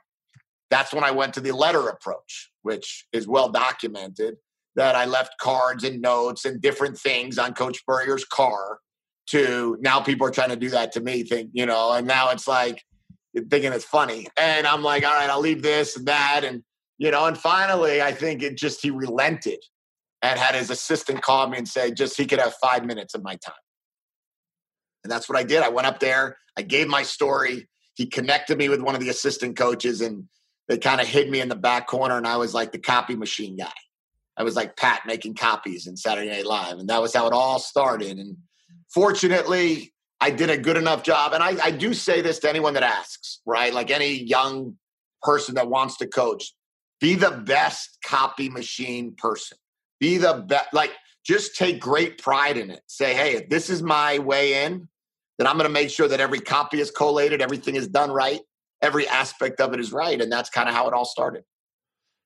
[0.70, 4.36] That's when I went to the letter approach, which is well documented
[4.76, 8.78] that I left cards and notes and different things on Coach Spurrier's car
[9.32, 12.30] to now people are trying to do that to me, think, you know, and now
[12.30, 12.84] it's like
[13.50, 14.28] thinking it's funny.
[14.40, 16.44] And I'm like, all right, I'll leave this and that.
[16.44, 16.62] And,
[17.00, 19.58] you know, and finally I think it just he relented
[20.22, 23.24] and had his assistant call me and say just he could have five minutes of
[23.24, 23.56] my time.
[25.04, 25.64] And that's what I did.
[25.64, 27.68] I went up there, I gave my story.
[27.96, 30.26] He connected me with one of the assistant coaches and
[30.68, 33.16] they kind of hid me in the back corner and I was like the copy
[33.16, 33.72] machine guy.
[34.38, 36.78] I was like Pat making copies in Saturday Night Live.
[36.78, 38.18] And that was how it all started.
[38.18, 38.38] And
[38.94, 41.34] fortunately, I did a good enough job.
[41.34, 43.74] And I, I do say this to anyone that asks, right?
[43.74, 44.78] Like any young
[45.22, 46.54] person that wants to coach,
[47.00, 49.58] be the best copy machine person.
[50.02, 50.74] Be the best.
[50.74, 50.92] Like,
[51.24, 52.82] just take great pride in it.
[52.88, 54.90] Say, hey, if this is my way in,
[55.38, 58.42] then I'm going to make sure that every copy is collated, everything is done right,
[58.82, 60.20] every aspect of it is right.
[60.20, 61.44] And that's kind of how it all started.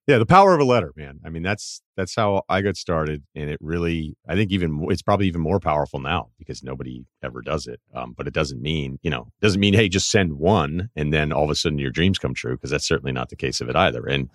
[0.08, 1.20] Yeah, the power of a letter, man.
[1.26, 5.02] I mean, that's that's how I got started, and it really, I think, even it's
[5.02, 7.80] probably even more powerful now because nobody ever does it.
[7.92, 11.34] Um, but it doesn't mean, you know, doesn't mean, hey, just send one, and then
[11.34, 13.70] all of a sudden your dreams come true because that's certainly not the case of
[13.70, 14.06] it either.
[14.06, 14.30] And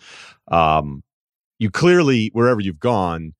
[0.49, 1.05] um,
[1.61, 3.35] you clearly, wherever you've gone,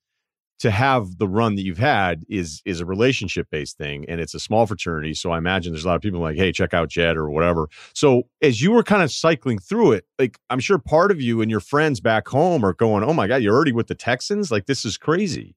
[0.61, 4.35] to have the run that you've had is is a relationship based thing and it's
[4.35, 6.91] a small fraternity so i imagine there's a lot of people like hey check out
[6.91, 7.67] jed or whatever.
[7.95, 11.41] So as you were kind of cycling through it like i'm sure part of you
[11.41, 14.53] and your friends back home are going oh my god you're already with the texans?
[14.53, 15.57] Like this is crazy.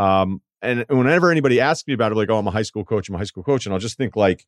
[0.00, 3.08] Um and whenever anybody asks me about it like oh i'm a high school coach
[3.08, 4.44] i'm a high school coach and i'll just think like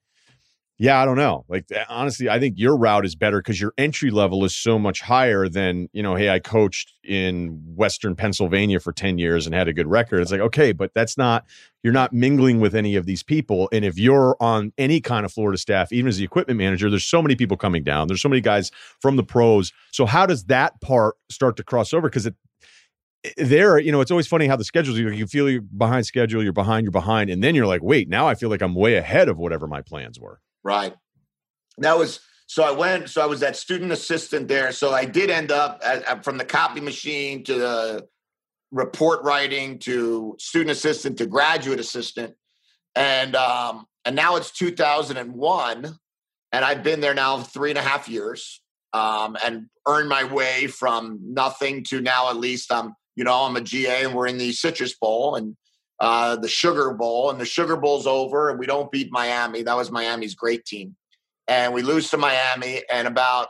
[0.77, 1.45] yeah, I don't know.
[1.49, 4.77] Like eh, honestly, I think your route is better because your entry level is so
[4.77, 6.17] much higher than you know.
[6.17, 10.21] Hey, I coached in Western Pennsylvania for ten years and had a good record.
[10.21, 11.45] It's like okay, but that's not.
[11.85, 13.69] You're not mingling with any of these people.
[13.71, 17.05] And if you're on any kind of Florida staff, even as the equipment manager, there's
[17.05, 18.09] so many people coming down.
[18.09, 19.71] There's so many guys from the pros.
[19.93, 22.09] So how does that part start to cross over?
[22.09, 22.35] Because it
[23.25, 26.05] eh, there, you know, it's always funny how the schedules you, you feel you're behind
[26.07, 28.75] schedule, you're behind, you're behind, and then you're like, wait, now I feel like I'm
[28.75, 30.41] way ahead of whatever my plans were.
[30.65, 30.95] Right.
[31.79, 33.11] That was so I went.
[33.11, 34.73] So I was that student assistant there.
[34.73, 38.09] So I did end up at, from the copy machine to the
[38.71, 42.35] report writing to student assistant to graduate assistant,
[42.95, 45.99] and um, and now it's 2001,
[46.53, 48.63] and I've been there now three and a half years,
[48.93, 53.57] um, and earned my way from nothing to now at least I'm you know I'm
[53.57, 55.57] a GA and we're in the Citrus Bowl and
[56.01, 59.63] uh, the Sugar Bowl, and the Sugar Bowl's over, and we don't beat Miami.
[59.63, 60.97] That was Miami's great team,
[61.47, 62.83] and we lose to Miami.
[62.93, 63.49] And about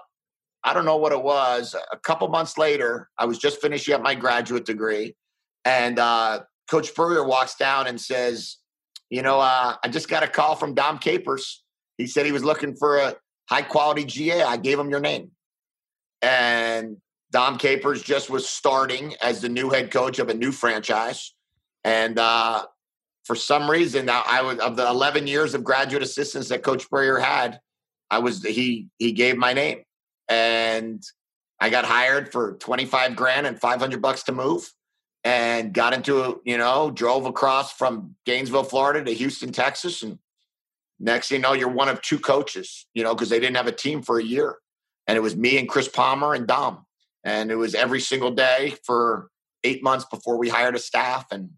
[0.63, 1.75] I don't know what it was.
[1.93, 5.15] A couple months later, I was just finishing up my graduate degree,
[5.65, 6.41] and uh,
[6.71, 8.59] Coach Spurrier walks down and says,
[9.11, 11.63] "You know, uh, I just got a call from Dom Capers.
[11.97, 13.15] He said he was looking for a
[13.49, 14.43] high quality GA.
[14.43, 15.31] I gave him your name."
[16.21, 16.99] And
[17.33, 21.35] Dom Capers just was starting as the new head coach of a new franchise
[21.85, 22.65] and uh,
[23.25, 27.19] for some reason, I was of the 11 years of graduate assistants that Coach Spurrier
[27.19, 27.61] had,
[28.11, 29.83] I was he he gave my name,
[30.29, 31.03] and
[31.61, 34.71] I got hired for 25 grand and 500 bucks to move,
[35.25, 40.19] and got into you know drove across from Gainesville, Florida to Houston, Texas, and
[41.01, 43.67] next thing you know, you're one of two coaches, you know, because they didn't have
[43.67, 44.57] a team for a year,
[45.07, 46.87] and it was me and Chris Palmer and Dom,
[47.25, 49.29] and it was every single day for
[49.65, 51.27] eight months before we hired a staff.
[51.31, 51.51] And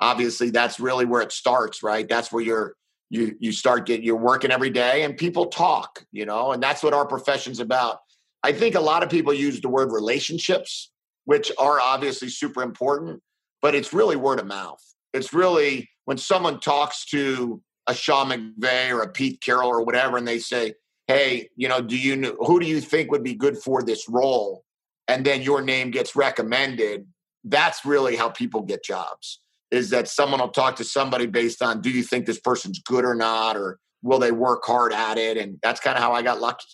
[0.00, 2.08] obviously that's really where it starts, right?
[2.08, 2.74] That's where you're
[3.10, 6.82] you you start getting you're working every day and people talk you know and that's
[6.82, 7.98] what our profession's about.
[8.42, 10.90] I think a lot of people use the word relationships
[11.24, 13.22] which are obviously super important
[13.62, 14.82] but it's really word of mouth.
[15.12, 20.16] It's really when someone talks to a sean mcvay or a pete carroll or whatever
[20.16, 20.74] and they say
[21.06, 24.08] hey you know do you know who do you think would be good for this
[24.08, 24.64] role?
[25.08, 27.06] and then your name gets recommended
[27.44, 29.40] that's really how people get jobs
[29.70, 33.04] is that someone will talk to somebody based on do you think this person's good
[33.04, 33.56] or not?
[33.56, 35.36] Or will they work hard at it?
[35.36, 36.66] And that's kind of how i got lucky.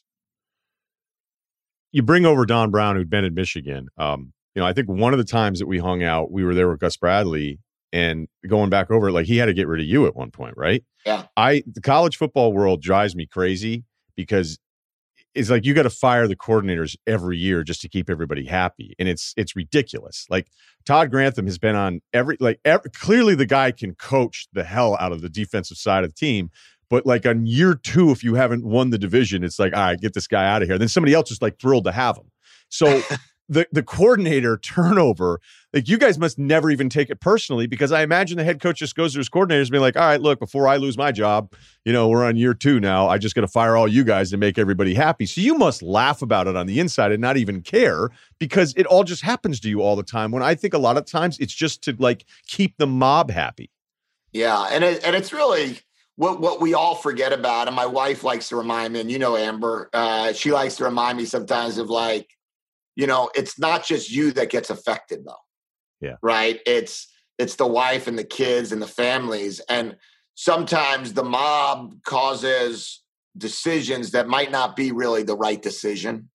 [1.90, 3.88] You bring over don brown who'd been in michigan.
[3.96, 6.54] Um, you know i think one of the times that we hung out we were
[6.54, 7.58] there with gus bradley
[7.92, 10.54] and going back over like he had to get rid of you at one point
[10.56, 10.82] right?
[11.04, 11.26] Yeah.
[11.36, 13.84] I the college football world drives me crazy
[14.16, 14.58] because
[15.34, 18.94] it's like you got to fire the coordinators every year just to keep everybody happy
[18.98, 20.26] and it's it's ridiculous.
[20.28, 20.48] Like
[20.84, 24.96] todd grantham has been on every like every, clearly the guy can coach the hell
[25.00, 26.50] out of the defensive side of the team
[26.90, 30.00] but like on year two if you haven't won the division it's like all right
[30.00, 30.78] get this guy out of here.
[30.78, 32.30] Then somebody else is like thrilled to have him.
[32.68, 33.02] So
[33.48, 35.40] the the coordinator turnover,
[35.72, 38.78] like you guys must never even take it personally because I imagine the head coach
[38.78, 41.12] just goes to his coordinators and be like, all right, look, before I lose my
[41.12, 41.52] job,
[41.84, 43.08] you know, we're on year two now.
[43.08, 45.26] I just got to fire all you guys to make everybody happy.
[45.26, 48.86] So you must laugh about it on the inside and not even care because it
[48.86, 50.30] all just happens to you all the time.
[50.30, 53.70] When I think a lot of times it's just to like keep the mob happy.
[54.32, 55.78] Yeah, and it, and it's really
[56.16, 57.66] what what we all forget about.
[57.66, 60.84] And my wife likes to remind me, and you know, Amber, uh, she likes to
[60.84, 62.30] remind me sometimes of like
[62.96, 65.34] you know, it's not just you that gets affected though.
[66.00, 66.16] Yeah.
[66.22, 66.60] Right.
[66.66, 69.60] It's it's the wife and the kids and the families.
[69.68, 69.96] And
[70.34, 73.02] sometimes the mob causes
[73.36, 76.28] decisions that might not be really the right decision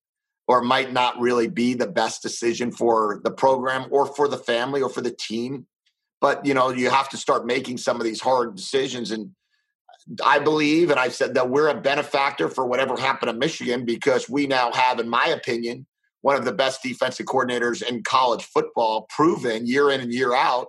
[0.48, 4.82] or might not really be the best decision for the program or for the family
[4.82, 5.66] or for the team.
[6.20, 9.10] But you know, you have to start making some of these hard decisions.
[9.12, 9.30] And
[10.24, 14.28] I believe, and I've said that we're a benefactor for whatever happened to Michigan because
[14.28, 15.86] we now have, in my opinion,
[16.28, 20.66] one of the best defensive coordinators in college football, proven year in and year out.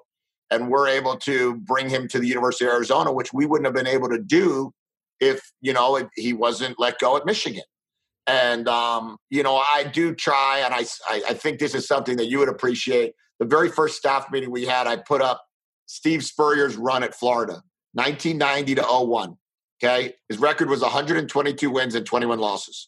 [0.49, 3.74] And we're able to bring him to the University of Arizona, which we wouldn't have
[3.74, 4.72] been able to do
[5.20, 7.64] if, you know, if he wasn't let go at Michigan.
[8.26, 10.86] And, um, you know, I do try, and I,
[11.30, 13.12] I think this is something that you would appreciate.
[13.41, 15.43] The very first staff meeting we had, I put up
[15.88, 17.62] Steve Spurrier's run at Florida,
[17.95, 19.36] 1990 to 01.
[19.84, 20.14] Okay.
[20.30, 22.88] His record was 122 wins and 21 losses.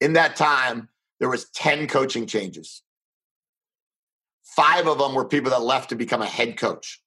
[0.00, 2.82] In that time, there was 10 coaching changes.
[4.44, 7.00] Five of them were people that left to become a head coach.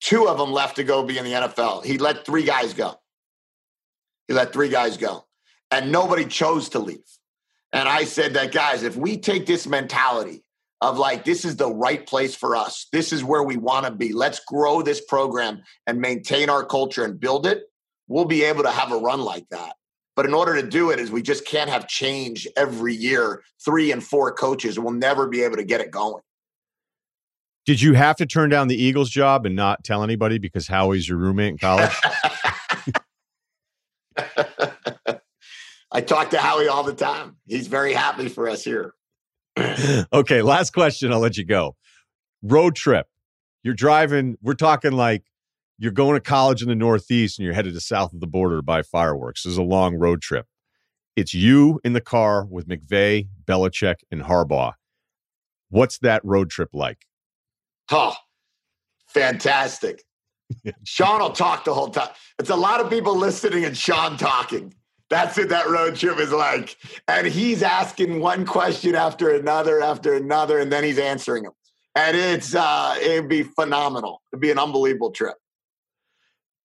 [0.00, 1.84] Two of them left to go be in the NFL.
[1.84, 2.94] He let three guys go.
[4.28, 5.26] He let three guys go.
[5.70, 7.04] And nobody chose to leave.
[7.72, 10.42] And I said that, guys, if we take this mentality
[10.80, 13.92] of like, this is the right place for us, this is where we want to
[13.92, 17.64] be, let's grow this program and maintain our culture and build it,
[18.08, 19.74] we'll be able to have a run like that.
[20.16, 23.92] But in order to do it, is we just can't have change every year, three
[23.92, 24.78] and four coaches.
[24.78, 26.22] We'll never be able to get it going.
[27.66, 31.08] Did you have to turn down the Eagles job and not tell anybody because Howie's
[31.08, 31.92] your roommate in college?
[35.92, 37.36] I talk to Howie all the time.
[37.46, 38.94] He's very happy for us here.
[40.12, 41.12] okay, last question.
[41.12, 41.76] I'll let you go.
[42.42, 43.06] Road trip.
[43.62, 45.24] You're driving, we're talking like
[45.80, 48.56] you're going to college in the Northeast and you're headed to south of the border
[48.56, 49.44] to buy fireworks.
[49.44, 50.46] This is a long road trip.
[51.16, 54.74] It's you in the car with McVay, Belichick, and Harbaugh.
[55.70, 57.06] What's that road trip like?
[57.90, 58.14] Oh,
[59.08, 60.04] fantastic.
[60.84, 62.10] Sean will talk the whole time.
[62.38, 64.74] It's a lot of people listening and Sean talking.
[65.08, 66.76] That's what that road trip is like.
[67.08, 71.52] And he's asking one question after another, after another, and then he's answering them.
[71.94, 74.22] And it's uh it'd be phenomenal.
[74.30, 75.34] It'd be an unbelievable trip.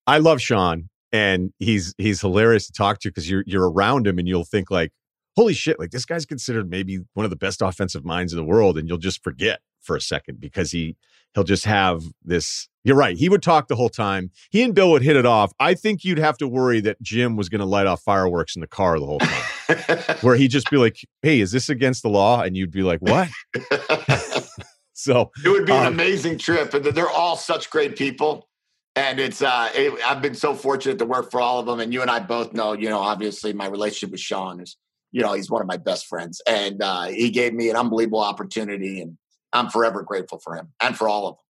[0.08, 4.20] I love Sean and he's he's hilarious to talk to because you're you're around him
[4.20, 4.92] and you'll think like,
[5.36, 8.44] holy shit, like this guy's considered maybe one of the best offensive minds in the
[8.44, 10.98] world, and you'll just forget for a second because he
[11.34, 12.68] he'll just have this.
[12.84, 13.18] You're right.
[13.18, 14.30] He would talk the whole time.
[14.52, 15.54] He and Bill would hit it off.
[15.60, 18.60] I think you'd have to worry that Jim was going to light off fireworks in
[18.60, 22.10] the car the whole time, where he'd just be like, "Hey, is this against the
[22.10, 23.30] law?" And you'd be like, "What?"
[24.94, 28.50] so it would be um, an amazing trip, and they're all such great people
[28.96, 31.94] and it's uh it, i've been so fortunate to work for all of them and
[31.94, 34.78] you and i both know you know obviously my relationship with sean is
[35.16, 36.42] you know he's one of my best friends.
[36.46, 39.18] And uh he gave me an unbelievable opportunity and
[39.54, 41.44] i'm forever grateful for him and for all of them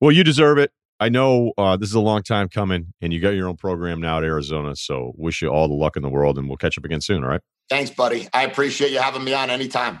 [0.00, 0.72] well you deserve it.
[0.98, 4.00] I know uh this is a long time coming and you got your own program
[4.00, 6.76] now at arizona so wish you all the luck in the world and we'll catch
[6.76, 7.40] up again soon all right?
[7.68, 8.28] Thanks buddy.
[8.32, 10.00] I appreciate you having me on anytime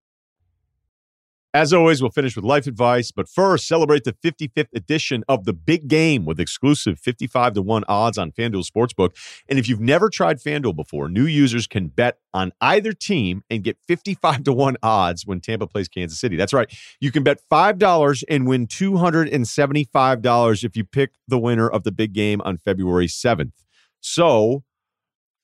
[1.53, 5.51] As always, we'll finish with life advice, but first, celebrate the 55th edition of the
[5.51, 9.09] big game with exclusive 55 to 1 odds on FanDuel Sportsbook.
[9.49, 13.65] And if you've never tried FanDuel before, new users can bet on either team and
[13.65, 16.37] get 55 to 1 odds when Tampa plays Kansas City.
[16.37, 16.73] That's right.
[17.01, 22.13] You can bet $5 and win $275 if you pick the winner of the big
[22.13, 23.51] game on February 7th.
[23.99, 24.63] So,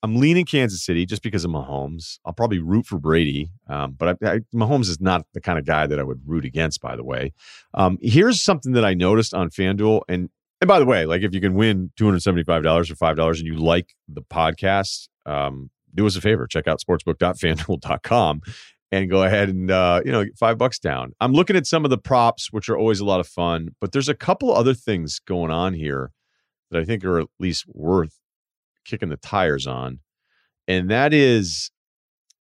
[0.02, 2.18] I'm leaning Kansas City just because of Mahomes.
[2.24, 5.64] I'll probably root for Brady, um, but I, I, Mahomes is not the kind of
[5.64, 6.80] guy that I would root against.
[6.80, 7.32] By the way,
[7.74, 10.30] um, here's something that I noticed on FanDuel, and
[10.60, 12.96] and by the way, like if you can win two hundred seventy five dollars or
[12.96, 18.42] five dollars, and you like the podcast, um, do us a favor, check out sportsbook.fanduel.com
[18.90, 21.12] and go ahead and uh, you know five bucks down.
[21.20, 23.92] I'm looking at some of the props, which are always a lot of fun, but
[23.92, 26.12] there's a couple other things going on here
[26.70, 28.18] that I think are at least worth
[28.88, 30.00] kicking the tires on,
[30.66, 31.70] and that is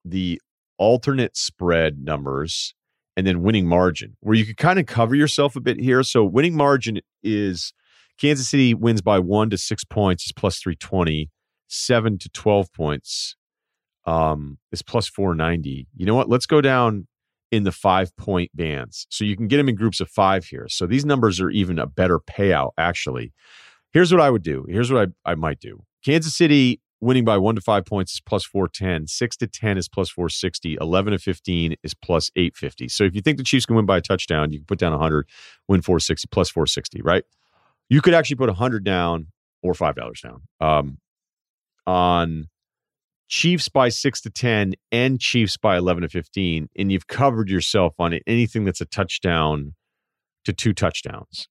[0.03, 0.41] the
[0.77, 2.73] alternate spread numbers
[3.15, 6.03] and then winning margin, where you could kind of cover yourself a bit here.
[6.03, 7.73] So winning margin is
[8.19, 11.29] Kansas City wins by one to six points is plus 320,
[11.67, 13.35] seven to 12 points
[14.05, 15.87] um, is plus 490.
[15.95, 16.29] You know what?
[16.29, 17.07] Let's go down
[17.51, 19.07] in the five point bands.
[19.09, 20.67] So you can get them in groups of five here.
[20.69, 23.33] So these numbers are even a better payout, actually.
[23.93, 24.65] Here's what I would do.
[24.69, 25.83] Here's what I, I might do.
[26.03, 29.07] Kansas City winning by one to five points is plus 410.
[29.07, 30.77] Six to 10 is plus 460.
[30.79, 32.89] 11 to 15 is plus 850.
[32.89, 34.91] So if you think the Chiefs can win by a touchdown, you can put down
[34.93, 35.27] 100,
[35.67, 37.23] win 460, plus 460, right?
[37.89, 39.27] You could actually put 100 down
[39.61, 40.97] or $5 down um,
[41.85, 42.47] on
[43.29, 46.69] Chiefs by 6 to 10 and Chiefs by 11 to 15.
[46.77, 49.73] And you've covered yourself on anything that's a touchdown
[50.45, 51.47] to two touchdowns.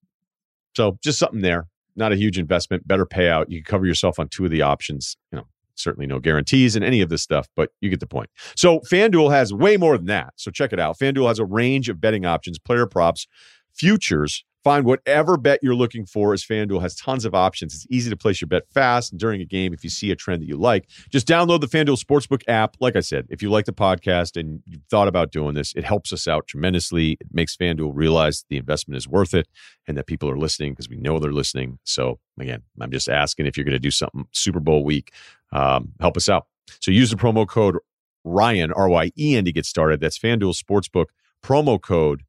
[0.75, 3.47] So just something there not a huge investment, better payout.
[3.49, 5.17] You can cover yourself on two of the options.
[5.33, 8.31] You know, certainly no guarantees in any of this stuff, but you get the point.
[8.57, 10.35] So FanDuel has way more than that.
[10.37, 10.99] So check it out.
[10.99, 13.27] FanDuel has a range of betting options, player props,
[13.75, 17.73] futures, Find whatever bet you're looking for as FanDuel has tons of options.
[17.73, 20.17] It's easy to place your bet fast and during a game if you see a
[20.17, 20.89] trend that you like.
[21.09, 22.77] Just download the FanDuel Sportsbook app.
[22.81, 25.85] Like I said, if you like the podcast and you've thought about doing this, it
[25.85, 27.13] helps us out tremendously.
[27.21, 29.47] It makes FanDuel realize the investment is worth it
[29.87, 31.79] and that people are listening because we know they're listening.
[31.85, 35.13] So, again, I'm just asking if you're going to do something Super Bowl week,
[35.53, 36.49] um, help us out.
[36.81, 37.77] So use the promo code
[38.25, 40.01] Ryen, R Y E N, to get started.
[40.01, 41.07] That's FanDuel Sportsbook
[41.41, 42.25] promo code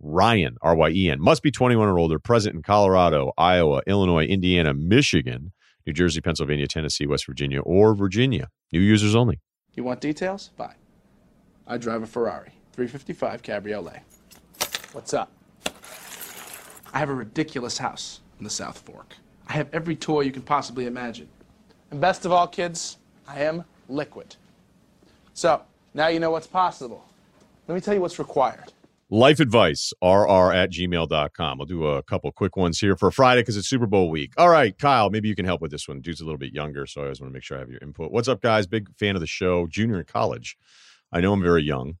[0.00, 4.24] Ryen, R Y E N, must be 21 or older, present in Colorado, Iowa, Illinois,
[4.24, 5.52] Indiana, Michigan,
[5.86, 8.48] New Jersey, Pennsylvania, Tennessee, West Virginia, or Virginia.
[8.72, 9.40] New users only.
[9.74, 10.50] You want details?
[10.56, 10.74] Fine.
[11.66, 14.02] I drive a Ferrari, 355 Cabriolet.
[14.92, 15.30] What's up?
[16.92, 19.14] I have a ridiculous house in the South Fork.
[19.46, 21.28] I have every toy you can possibly imagine.
[21.90, 24.36] And best of all, kids, I am liquid.
[25.34, 25.62] So,
[25.94, 27.04] now you know what's possible.
[27.68, 28.72] Let me tell you what's required.
[29.12, 31.60] Life advice, rr at gmail.com.
[31.60, 34.32] I'll do a couple quick ones here for Friday because it's Super Bowl week.
[34.36, 36.00] All right, Kyle, maybe you can help with this one.
[36.00, 37.80] Dude's a little bit younger, so I always want to make sure I have your
[37.82, 38.12] input.
[38.12, 38.68] What's up, guys?
[38.68, 40.56] Big fan of the show, junior in college.
[41.12, 41.94] I know I'm very young,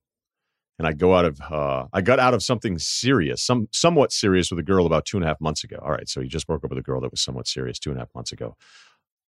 [0.78, 4.52] and I go out of uh, I got out of something serious, some somewhat serious
[4.52, 5.80] with a girl about two and a half months ago.
[5.82, 7.90] All right, so you just broke up with a girl that was somewhat serious two
[7.90, 8.56] and a half months ago.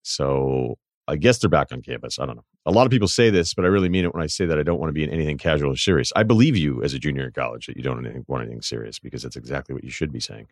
[0.03, 0.77] So
[1.07, 2.19] I guess they're back on campus.
[2.19, 2.45] I don't know.
[2.65, 4.59] A lot of people say this, but I really mean it when I say that
[4.59, 6.13] I don't want to be in anything casual or serious.
[6.15, 9.23] I believe you as a junior in college that you don't want anything serious because
[9.23, 10.47] that's exactly what you should be saying.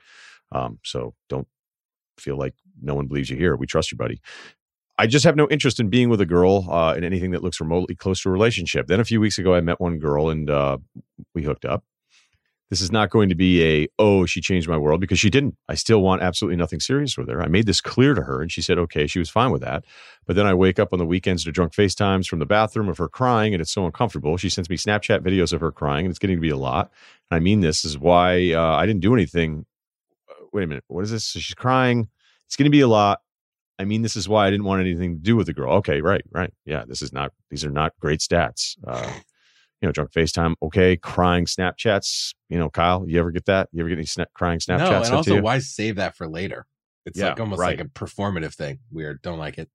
[0.52, 1.48] Um, so don't
[2.18, 3.56] feel like no one believes you here.
[3.56, 4.22] We trust you, buddy.
[4.98, 7.62] I just have no interest in being with a girl uh, in anything that looks
[7.62, 8.88] remotely close to a relationship.
[8.88, 10.78] Then a few weeks ago, I met one girl and uh,
[11.34, 11.86] we hooked up.
[12.70, 15.58] This is not going to be a, oh, she changed my world because she didn't.
[15.68, 17.42] I still want absolutely nothing serious with her.
[17.42, 19.86] I made this clear to her and she said, okay, she was fine with that.
[20.28, 23.00] But then I wake up on the weekends to drunk FaceTimes from the bathroom of
[23.00, 24.38] her crying and it's so uncomfortable.
[24.38, 26.92] She sends me Snapchat videos of her crying and it's getting to be a lot.
[27.32, 29.66] And I mean, this is why uh, I didn't do anything.
[30.30, 30.84] Uh, wait a minute.
[30.88, 31.26] What is this?
[31.26, 32.08] So she's crying.
[32.46, 33.22] It's going to be a lot.
[33.80, 35.74] I mean, this is why I didn't want anything to do with the girl.
[35.76, 36.54] Okay, right, right.
[36.66, 38.76] Yeah, this is not, these are not great stats.
[38.86, 39.12] Uh,
[39.82, 42.34] you know, drunk FaceTime, okay, crying Snapchats.
[42.50, 43.70] You know, Kyle, you ever get that?
[43.72, 44.90] You ever get any sna- crying Snapchats?
[44.90, 46.66] No, and also, why save that for later?
[47.06, 47.78] It's yeah, like almost right.
[47.78, 48.80] like a performative thing.
[48.92, 49.22] Weird.
[49.22, 49.70] Don't like it.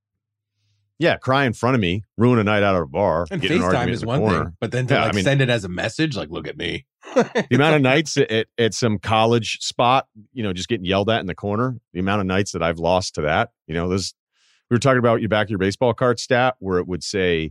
[0.99, 3.51] Yeah, cry in front of me, ruin a night out at a bar, And in
[3.53, 4.45] an FaceTime is one corner.
[4.45, 6.47] thing, but then to Yeah, I like mean- send it as a message, like, look
[6.47, 6.87] at me.
[7.15, 11.11] the amount of nights at, at, at some college spot, you know, just getting yelled
[11.11, 13.89] at in the corner, the amount of nights that I've lost to that, you know,
[13.89, 14.15] this,
[14.71, 17.51] we were talking about your back of your baseball card stat where it would say,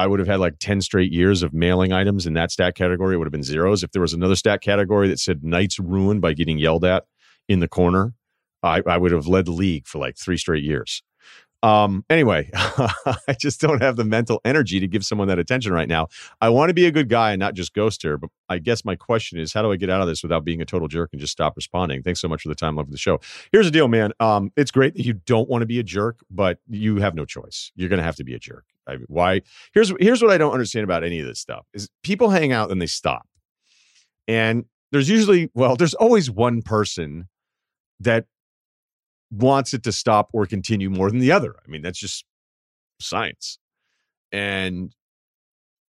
[0.00, 3.14] I would have had like 10 straight years of mailing items in that stat category.
[3.14, 3.82] It would have been zeros.
[3.82, 7.04] If there was another stat category that said nights ruined by getting yelled at
[7.50, 8.14] in the corner,
[8.62, 11.02] I, I would have led the league for like three straight years.
[11.62, 15.88] Um, anyway, I just don't have the mental energy to give someone that attention right
[15.88, 16.08] now.
[16.40, 18.16] I want to be a good guy and not just ghost her.
[18.16, 20.62] But I guess my question is, how do I get out of this without being
[20.62, 22.02] a total jerk and just stop responding?
[22.02, 23.20] Thanks so much for the time, love the show.
[23.52, 24.12] Here's the deal, man.
[24.20, 27.24] Um, it's great that you don't want to be a jerk, but you have no
[27.24, 27.72] choice.
[27.74, 28.64] You're going to have to be a jerk.
[28.88, 29.42] I, why?
[29.74, 32.70] Here's here's what I don't understand about any of this stuff: is people hang out
[32.70, 33.26] and they stop,
[34.26, 37.28] and there's usually well, there's always one person
[38.00, 38.24] that
[39.30, 41.54] wants it to stop or continue more than the other.
[41.64, 42.24] I mean, that's just
[43.00, 43.58] science.
[44.32, 44.94] And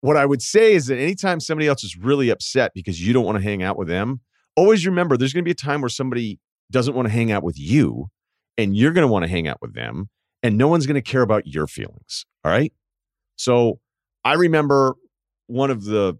[0.02, 3.26] what I would say is that anytime somebody else is really upset because you don't
[3.26, 4.22] want to hang out with them,
[4.56, 6.40] always remember there's going to be a time where somebody
[6.72, 8.08] doesn't want to hang out with you
[8.58, 10.10] and you're going to want to hang out with them
[10.44, 12.26] and no one's going to care about your feelings.
[12.44, 12.74] All right.
[13.36, 13.80] So
[14.24, 14.96] I remember
[15.48, 16.18] one of the,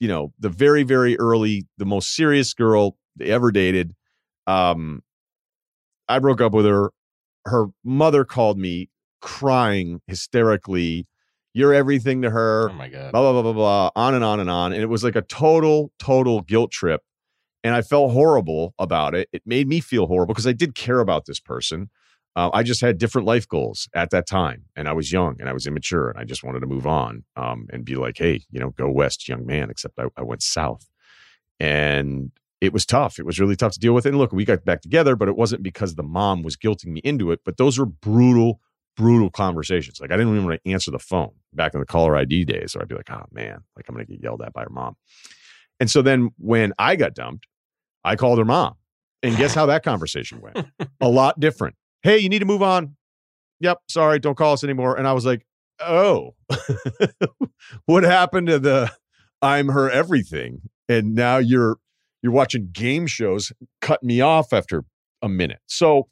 [0.00, 3.94] you know, the very, very early, the most serious girl they ever dated.
[4.46, 5.02] Um,
[6.12, 6.90] I broke up with her.
[7.46, 8.88] Her mother called me
[9.20, 11.06] crying hysterically.
[11.54, 13.12] You're everything to her Oh my god.
[13.12, 15.22] blah blah blah blah blah on and on and on and it was like a
[15.22, 17.02] total total guilt trip
[17.62, 20.98] and i felt horrible about it it made me feel horrible because i did care
[21.00, 21.90] about this person
[22.36, 25.48] uh, i just had different life goals at that time and i was young and
[25.48, 28.40] i was immature and i just wanted to move on um, and be like hey
[28.50, 30.88] you know go west young man except I, I went south
[31.60, 32.30] and
[32.62, 34.80] it was tough it was really tough to deal with and look we got back
[34.80, 37.86] together but it wasn't because the mom was guilting me into it but those were
[37.86, 38.60] brutal
[38.96, 40.00] brutal conversations.
[40.00, 42.72] Like I didn't even want to answer the phone back in the caller ID days.
[42.72, 44.96] So I'd be like, oh man, like I'm gonna get yelled at by her mom.
[45.80, 47.46] And so then when I got dumped,
[48.04, 48.74] I called her mom.
[49.22, 50.66] And guess how that conversation went?
[51.00, 51.76] A lot different.
[52.02, 52.96] Hey, you need to move on.
[53.60, 54.96] Yep, sorry, don't call us anymore.
[54.96, 55.46] And I was like,
[55.78, 56.34] oh,
[57.86, 58.92] what happened to the
[59.40, 60.62] I'm her everything?
[60.88, 61.76] And now you're
[62.22, 64.84] you're watching game shows cut me off after
[65.20, 65.60] a minute.
[65.66, 66.08] So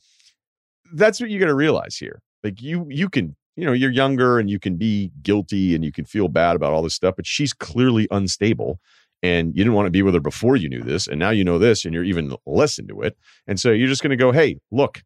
[0.93, 2.23] that's what you got to realize here.
[2.43, 5.93] Like you you can, you know, you're younger and you can be guilty and you
[5.93, 8.81] can feel bad about all this stuff, but she's clearly unstable
[9.23, 11.45] and you didn't want to be with her before you knew this and now you
[11.45, 13.17] know this and you're even less into it.
[13.47, 15.03] And so you're just going to go, "Hey, look,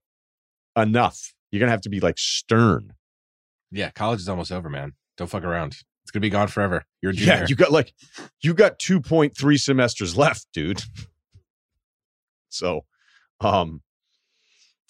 [0.76, 2.94] enough." You're going to have to be like stern.
[3.70, 4.94] Yeah, college is almost over, man.
[5.16, 5.76] Don't fuck around.
[6.04, 6.84] It's gonna be gone forever.
[7.02, 7.12] You're.
[7.12, 7.94] Yeah, you got like
[8.42, 10.82] you got 2.3 semesters left, dude.
[12.50, 12.84] so,
[13.40, 13.80] um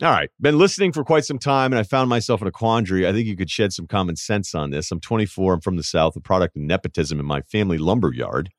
[0.03, 3.07] all right, been listening for quite some time and I found myself in a quandary.
[3.07, 4.91] I think you could shed some common sense on this.
[4.91, 8.51] I'm 24, I'm from the south, a product of nepotism in my family lumber yard.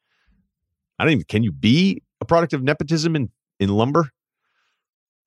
[0.98, 4.12] I don't even can you be a product of nepotism in in lumber?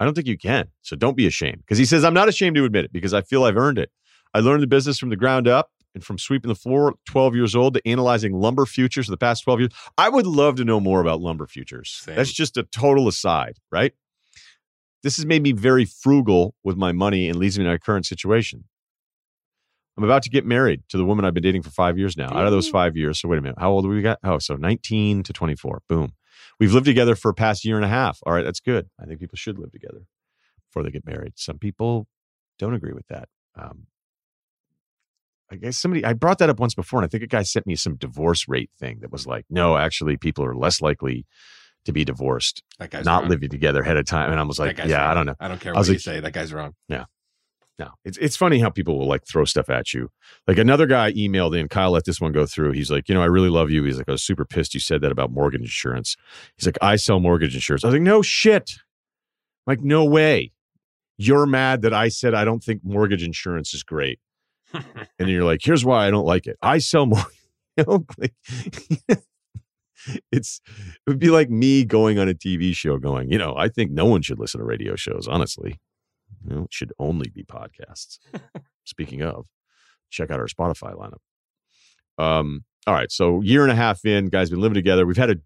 [0.01, 0.69] I don't think you can.
[0.81, 1.59] So don't be ashamed.
[1.59, 3.91] Because he says, I'm not ashamed to admit it because I feel I've earned it.
[4.33, 7.55] I learned the business from the ground up and from sweeping the floor 12 years
[7.57, 9.73] old to analyzing lumber futures for the past 12 years.
[9.97, 12.01] I would love to know more about lumber futures.
[12.03, 12.17] Same.
[12.17, 13.93] That's just a total aside, right?
[15.03, 18.07] This has made me very frugal with my money and leaves me in my current
[18.07, 18.65] situation.
[19.97, 22.27] I'm about to get married to the woman I've been dating for five years now.
[22.27, 24.19] Out of those five years, so wait a minute, how old we got?
[24.23, 25.83] Oh, so 19 to 24.
[25.89, 26.13] Boom.
[26.61, 28.21] We've lived together for a past year and a half.
[28.25, 28.89] All right, that's good.
[29.01, 30.07] I think people should live together
[30.69, 31.33] before they get married.
[31.35, 32.07] Some people
[32.61, 33.29] don't agree with that.
[33.57, 33.87] Um,
[35.51, 37.67] I guess somebody I brought that up once before, and I think a guy sent
[37.67, 41.27] me some divorce rate thing that was like, no, actually, people are less likely
[41.85, 43.31] to be divorced, that guy's not wrong.
[43.31, 44.31] living together ahead of time.
[44.31, 45.11] And I was like, yeah, wrong.
[45.11, 45.35] I don't know.
[45.41, 46.21] I don't care I what was you say.
[46.21, 46.75] That guy's wrong.
[46.89, 47.05] Yeah.
[47.79, 50.11] No, it's it's funny how people will like throw stuff at you.
[50.49, 52.73] Like another guy emailed in, Kyle let this one go through.
[52.73, 53.85] He's like, you know, I really love you.
[53.85, 56.17] He's like, I was super pissed you said that about mortgage insurance.
[56.57, 57.85] He's like, I sell mortgage insurance.
[57.85, 58.73] I was like, no shit.
[59.67, 60.53] Like, no way.
[61.19, 64.19] You're mad that I said I don't think mortgage insurance is great.
[65.19, 66.57] And you're like, here's why I don't like it.
[66.63, 67.23] I sell more.
[67.77, 68.35] You know, like,
[70.33, 73.69] it's it would be like me going on a TV show going, you know, I
[73.69, 75.79] think no one should listen to radio shows, honestly.
[76.45, 78.19] You know, it should only be podcasts.
[78.85, 79.47] Speaking of,
[80.11, 82.23] check out our Spotify lineup.
[82.23, 85.07] Um, all right, so year and a half in, guys, been living together.
[85.07, 85.37] We've had a.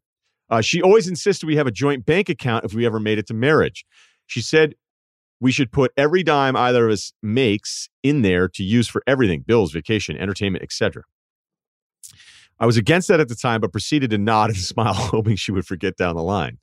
[0.48, 3.26] Uh, she always insisted we have a joint bank account if we ever made it
[3.26, 3.84] to marriage.
[4.26, 4.74] She said
[5.42, 9.40] we should put every dime either of us makes in there to use for everything:
[9.40, 11.02] bills, vacation, entertainment, etc.
[12.60, 15.50] I was against that at the time, but proceeded to nod and smile, hoping she
[15.50, 16.58] would forget down the line.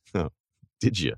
[0.79, 1.15] Did you?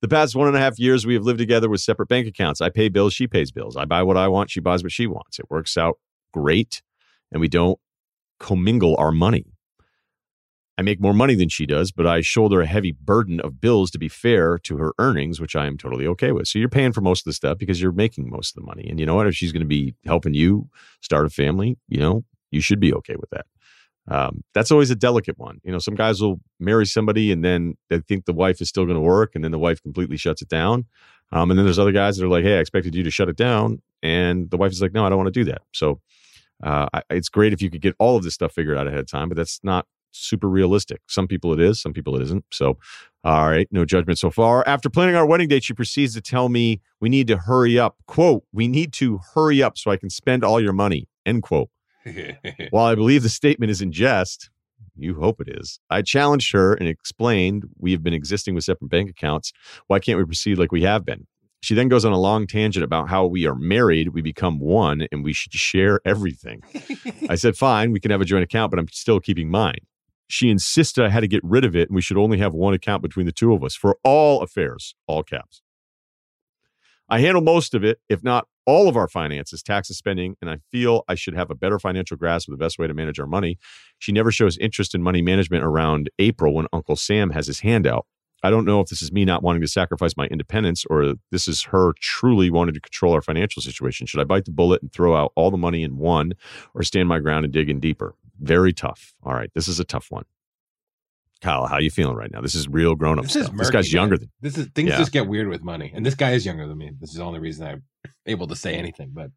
[0.00, 2.60] The past one and a half years, we have lived together with separate bank accounts.
[2.60, 3.76] I pay bills, she pays bills.
[3.76, 5.38] I buy what I want, she buys what she wants.
[5.38, 5.98] It works out
[6.32, 6.82] great
[7.30, 7.78] and we don't
[8.38, 9.55] commingle our money.
[10.78, 13.90] I make more money than she does, but I shoulder a heavy burden of bills
[13.92, 16.48] to be fair to her earnings, which I am totally okay with.
[16.48, 18.86] So you're paying for most of the stuff because you're making most of the money.
[18.88, 19.26] And you know what?
[19.26, 20.68] If she's going to be helping you
[21.00, 23.46] start a family, you know, you should be okay with that.
[24.08, 25.60] Um, that's always a delicate one.
[25.64, 28.84] You know, some guys will marry somebody and then they think the wife is still
[28.84, 30.84] going to work, and then the wife completely shuts it down.
[31.32, 33.28] Um, and then there's other guys that are like, "Hey, I expected you to shut
[33.28, 36.00] it down," and the wife is like, "No, I don't want to do that." So
[36.62, 39.10] uh, it's great if you could get all of this stuff figured out ahead of
[39.10, 39.86] time, but that's not
[40.16, 41.00] super realistic.
[41.06, 42.44] Some people it is, some people it isn't.
[42.50, 42.78] So,
[43.24, 44.66] all right, no judgment so far.
[44.66, 47.96] After planning our wedding date, she proceeds to tell me we need to hurry up.
[48.06, 51.08] Quote, we need to hurry up so I can spend all your money.
[51.24, 51.70] End quote.
[52.70, 54.50] While I believe the statement is in jest,
[54.96, 55.78] you hope it is.
[55.90, 59.52] I challenged her and explained we have been existing with separate bank accounts.
[59.88, 61.26] Why can't we proceed like we have been?
[61.60, 65.08] She then goes on a long tangent about how we are married, we become one,
[65.10, 66.62] and we should share everything.
[67.28, 69.80] I said, fine, we can have a joint account, but I'm still keeping mine.
[70.28, 72.74] She insisted I had to get rid of it and we should only have one
[72.74, 75.62] account between the two of us for all affairs, all caps.
[77.08, 80.58] I handle most of it, if not all of our finances, taxes, spending, and I
[80.72, 83.26] feel I should have a better financial grasp of the best way to manage our
[83.26, 83.58] money.
[83.98, 87.86] She never shows interest in money management around April when Uncle Sam has his hand
[87.86, 88.06] out.
[88.42, 91.48] I don't know if this is me not wanting to sacrifice my independence or this
[91.48, 94.06] is her truly wanting to control our financial situation.
[94.06, 96.32] Should I bite the bullet and throw out all the money in one
[96.74, 98.14] or stand my ground and dig in deeper?
[98.40, 99.14] Very tough.
[99.22, 100.24] All right, this is a tough one.
[101.42, 102.40] Kyle, how you feeling right now?
[102.40, 103.42] This is real grown up This stuff.
[103.44, 104.20] is this murky, guy's younger man.
[104.20, 104.96] than This is things Yeah.
[104.98, 106.92] just get weird with money, and this guy is younger than me.
[106.98, 107.82] This is the only reason I'm
[108.24, 109.10] able to say anything.
[109.12, 109.30] But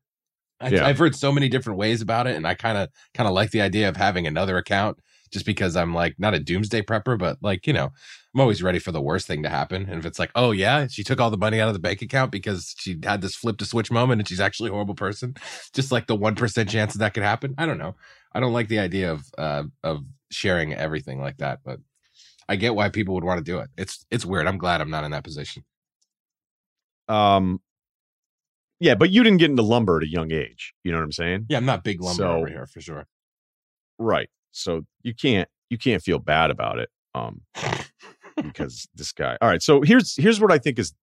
[0.62, 0.86] I, Yeah.
[0.88, 3.52] I've heard so many different ways about it, and I kind of kind of like
[3.52, 5.00] the idea of having another account,
[5.32, 7.92] just because I'm like not a doomsday prepper, but like you know,
[8.34, 9.84] I'm always ready for the worst thing to happen.
[9.90, 12.02] And if it's like, oh yeah, she took all the money out of the bank
[12.02, 15.36] account because she had this flip to switch moment, and she's actually a horrible person,
[15.74, 17.56] just like the one percent chance that that could happen.
[17.58, 17.96] I don't know.
[18.34, 21.80] I don't like the idea of uh, of sharing everything like that, but
[22.48, 23.70] I get why people would want to do it.
[23.78, 24.48] It's it's weird.
[24.48, 25.64] I'm glad I'm not in that position.
[27.08, 27.60] um
[28.82, 30.74] yeah, but you didn't get into lumber at a young age.
[30.86, 31.48] You know what I'm saying?
[31.50, 33.08] Yeah, I'm not big lumber So- over here for sure.
[33.98, 34.30] Right.
[34.52, 36.90] So you can't you can't feel bad about it.
[37.14, 37.42] Um
[38.38, 39.38] because this guy.
[39.42, 39.62] All right.
[39.62, 40.94] So here's here's what I think is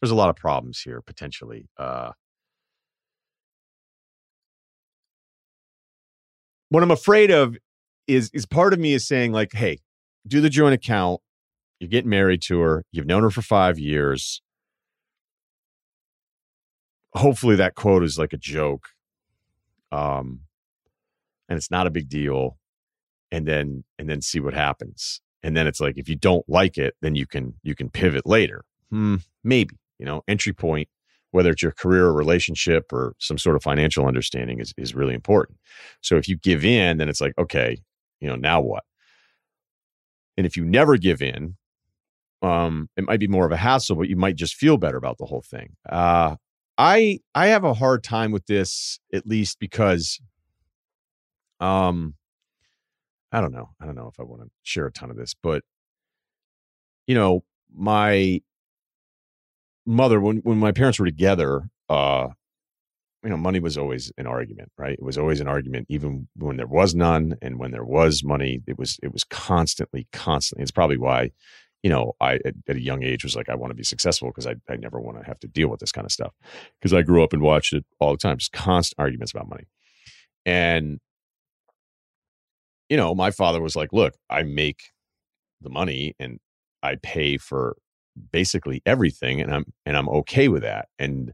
[0.00, 1.68] there's a lot of problems here potentially.
[1.78, 2.10] Uh
[6.72, 7.54] what I'm afraid of
[8.08, 9.80] is is part of me is saying like, hey,
[10.26, 11.20] do the joint account.
[11.78, 12.84] You're getting married to her.
[12.92, 14.40] You've known her for five years.
[17.14, 18.88] Hopefully that quote is like a joke.
[19.90, 20.40] Um
[21.46, 22.56] and it's not a big deal.
[23.30, 25.20] And then and then see what happens.
[25.42, 28.26] And then it's like if you don't like it, then you can you can pivot
[28.26, 28.64] later.
[28.88, 29.76] Hmm, maybe.
[29.98, 30.88] You know, entry point,
[31.32, 35.14] whether it's your career or relationship or some sort of financial understanding is is really
[35.14, 35.58] important.
[36.00, 37.78] So if you give in, then it's like, okay,
[38.20, 38.84] you know, now what?
[40.36, 41.56] And if you never give in,
[42.42, 45.18] um, it might be more of a hassle, but you might just feel better about
[45.18, 45.76] the whole thing.
[45.88, 46.36] Uh,
[46.78, 50.20] I I have a hard time with this, at least because,
[51.60, 52.14] um,
[53.32, 55.34] I don't know, I don't know if I want to share a ton of this,
[55.34, 55.62] but
[57.06, 57.44] you know,
[57.74, 58.40] my
[59.86, 62.28] mother when when my parents were together, uh,
[63.22, 64.94] you know, money was always an argument, right?
[64.94, 68.62] It was always an argument, even when there was none, and when there was money,
[68.66, 70.62] it was it was constantly, constantly.
[70.62, 71.30] It's probably why,
[71.82, 74.28] you know, I at, at a young age was like, I want to be successful
[74.28, 76.32] because I I never want to have to deal with this kind of stuff
[76.80, 79.66] because I grew up and watched it all the time, just constant arguments about money,
[80.44, 80.98] and
[82.88, 84.90] you know, my father was like, look, I make
[85.62, 86.38] the money and
[86.82, 87.76] I pay for
[88.32, 91.32] basically everything, and I'm and I'm okay with that, and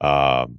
[0.00, 0.58] um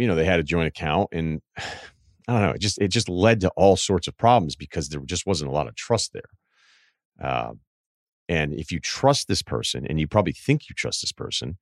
[0.00, 3.08] you know they had a joint account and i don't know it just it just
[3.08, 6.22] led to all sorts of problems because there just wasn't a lot of trust there.
[7.22, 7.52] Uh,
[8.30, 11.58] and if you trust this person and you probably think you trust this person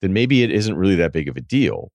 [0.00, 1.92] then maybe it isn't really that big of a deal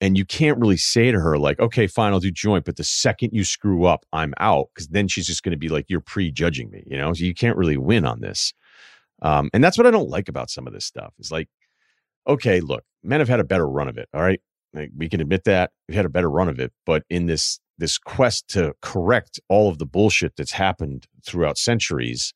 [0.00, 2.84] and you can't really say to her like okay fine i'll do joint but the
[2.84, 6.00] second you screw up i'm out because then she's just going to be like you're
[6.00, 7.12] prejudging me you know?
[7.12, 8.54] So you can't really win on this
[9.22, 11.48] um, and that's what i don't like about some of this stuff is like
[12.26, 14.40] okay look men have had a better run of it all right?
[14.74, 17.58] Like, we can admit that we've had a better run of it but in this
[17.78, 22.32] this quest to correct all of the bullshit that's happened throughout centuries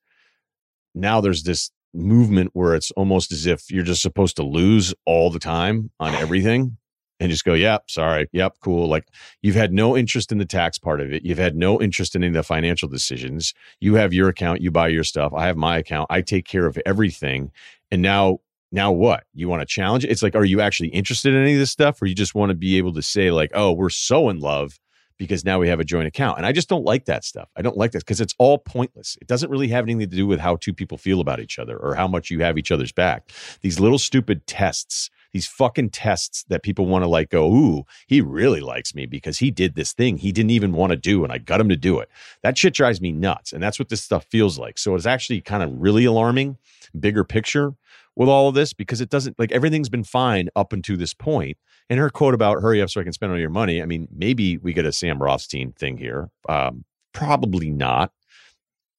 [0.95, 5.29] now there's this movement where it's almost as if you're just supposed to lose all
[5.29, 6.77] the time on everything
[7.21, 9.07] and just go yep sorry yep cool like
[9.41, 12.23] you've had no interest in the tax part of it you've had no interest in
[12.23, 15.55] any of the financial decisions you have your account you buy your stuff i have
[15.55, 17.51] my account i take care of everything
[17.91, 18.39] and now
[18.71, 19.25] now what?
[19.33, 20.11] You want to challenge it?
[20.11, 22.51] It's like, are you actually interested in any of this stuff, or you just want
[22.51, 24.79] to be able to say like, oh, we're so in love
[25.21, 26.37] because now we have a joint account.
[26.37, 27.47] And I just don't like that stuff.
[27.55, 29.19] I don't like that because it's all pointless.
[29.21, 31.77] It doesn't really have anything to do with how two people feel about each other
[31.77, 33.31] or how much you have each other's back.
[33.61, 38.21] These little stupid tests, these fucking tests that people want to like go, ooh, he
[38.21, 41.31] really likes me because he did this thing he didn't even want to do and
[41.31, 42.09] I got him to do it.
[42.43, 43.53] That shit drives me nuts.
[43.53, 44.77] And that's what this stuff feels like.
[44.77, 46.57] So it's actually kind of really alarming,
[46.99, 47.73] bigger picture
[48.15, 51.57] with all of this because it doesn't like everything's been fine up until this point.
[51.89, 53.81] and her quote about hurry up so I can spend all your money.
[53.81, 56.29] I mean, maybe we get a Sam Rothstein thing here.
[56.47, 58.11] Um, probably not.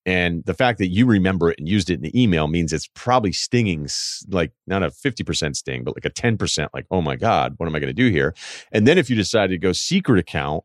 [0.05, 2.89] And the fact that you remember it and used it in the email means it's
[2.95, 3.89] probably stinging,
[4.29, 7.77] like not a 50% sting, but like a 10%, like, oh my God, what am
[7.77, 8.35] I going to do here?
[8.73, 10.65] And then if you decide to go secret account,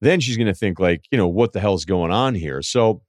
[0.00, 2.62] then she's going to think, like, you know, what the hell's going on here?
[2.62, 3.02] So,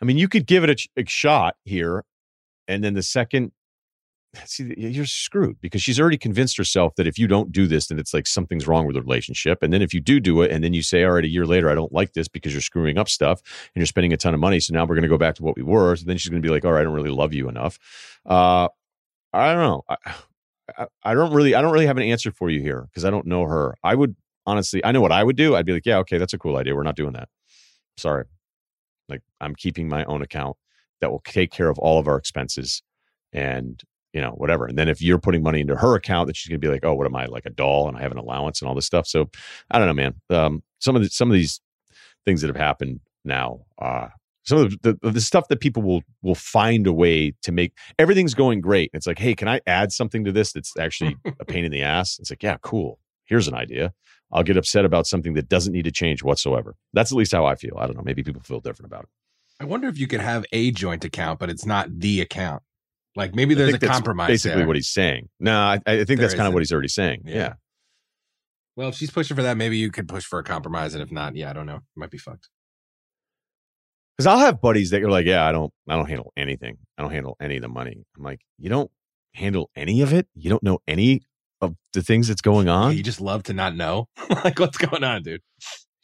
[0.00, 2.04] I mean, you could give it a, a shot here.
[2.68, 3.52] And then the second
[4.44, 7.98] see you're screwed because she's already convinced herself that if you don't do this then
[7.98, 10.64] it's like something's wrong with the relationship and then if you do do it and
[10.64, 12.96] then you say all right a year later i don't like this because you're screwing
[12.96, 13.40] up stuff
[13.74, 15.42] and you're spending a ton of money so now we're going to go back to
[15.42, 17.10] what we were so then she's going to be like all right i don't really
[17.10, 17.78] love you enough.
[18.24, 18.68] Uh,
[19.32, 19.96] i don't know I,
[20.78, 23.10] I, I don't really i don't really have an answer for you here because i
[23.10, 23.76] don't know her.
[23.84, 26.32] I would honestly i know what i would do i'd be like yeah okay that's
[26.32, 27.28] a cool idea we're not doing that.
[27.98, 28.24] Sorry.
[29.10, 30.56] Like i'm keeping my own account
[31.02, 32.82] that will take care of all of our expenses
[33.32, 33.82] and
[34.12, 34.66] you know, whatever.
[34.66, 36.84] And then if you're putting money into her account, that she's going to be like,
[36.84, 38.86] oh, what am I like a doll and I have an allowance and all this
[38.86, 39.06] stuff.
[39.06, 39.30] So
[39.70, 40.14] I don't know, man.
[40.30, 41.60] Um, some of the, some of these
[42.24, 44.08] things that have happened now, uh,
[44.44, 47.74] some of the, the, the stuff that people will will find a way to make
[47.98, 48.90] everything's going great.
[48.92, 51.82] It's like, hey, can I add something to this that's actually a pain in the
[51.82, 52.18] ass?
[52.18, 52.98] It's like, yeah, cool.
[53.24, 53.92] Here's an idea.
[54.32, 56.74] I'll get upset about something that doesn't need to change whatsoever.
[56.92, 57.76] That's at least how I feel.
[57.78, 58.02] I don't know.
[58.04, 59.10] Maybe people feel different about it.
[59.60, 62.62] I wonder if you could have a joint account, but it's not the account.
[63.14, 64.28] Like maybe there's a compromise.
[64.28, 64.66] Basically, there.
[64.66, 65.28] what he's saying.
[65.38, 67.22] No, I, I think there that's kind of what he's already saying.
[67.26, 67.34] Yeah.
[67.34, 67.52] yeah.
[68.74, 71.12] Well, if she's pushing for that, maybe you could push for a compromise, and if
[71.12, 71.76] not, yeah, I don't know.
[71.76, 72.48] It might be fucked.
[74.16, 76.78] Because I'll have buddies that are like, "Yeah, I don't, I don't handle anything.
[76.96, 78.90] I don't handle any of the money." I'm like, "You don't
[79.34, 80.26] handle any of it?
[80.34, 81.22] You don't know any
[81.60, 82.96] of the things that's going on?
[82.96, 84.08] You just love to not know,
[84.44, 85.42] like what's going on, dude."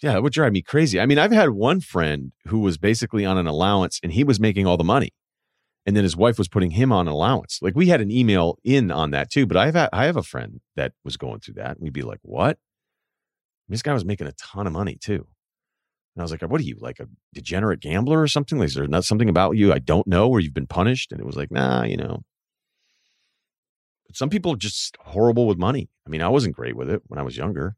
[0.03, 1.01] Yeah, it would drive me crazy.
[1.01, 4.39] I mean, I've had one friend who was basically on an allowance, and he was
[4.39, 5.11] making all the money
[5.89, 7.61] and then his wife was putting him on allowance.
[7.63, 10.23] Like we had an email in on that too, but I have I have a
[10.23, 11.77] friend that was going through that.
[11.77, 12.59] And we'd be like, "What?"
[13.71, 15.27] this guy was making a ton of money too.
[16.15, 18.59] And I was like, "What are you like a degenerate gambler or something?
[18.59, 21.23] Like, is there not something about you I don't know, or you've been punished?" And
[21.23, 22.23] it was like, "Nah, you know."
[24.07, 25.89] But some people are just horrible with money.
[26.07, 27.77] I mean, I wasn't great with it when I was younger.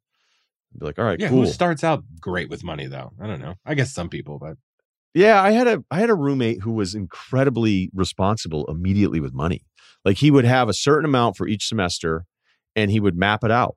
[0.74, 1.44] I'd be like, "All right, yeah." Cool.
[1.44, 3.12] Who starts out great with money though?
[3.20, 3.54] I don't know.
[3.64, 4.56] I guess some people, but
[5.14, 9.64] yeah, I had a I had a roommate who was incredibly responsible immediately with money.
[10.04, 12.24] Like he would have a certain amount for each semester
[12.76, 13.76] and he would map it out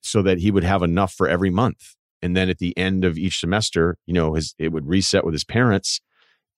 [0.00, 1.94] so that he would have enough for every month.
[2.22, 5.34] And then at the end of each semester, you know, his it would reset with
[5.34, 6.00] his parents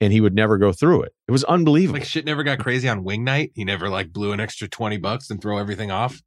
[0.00, 1.12] and he would never go through it.
[1.28, 2.00] It was unbelievable.
[2.00, 3.52] Like shit never got crazy on wing night.
[3.54, 6.20] He never like blew an extra 20 bucks and throw everything off.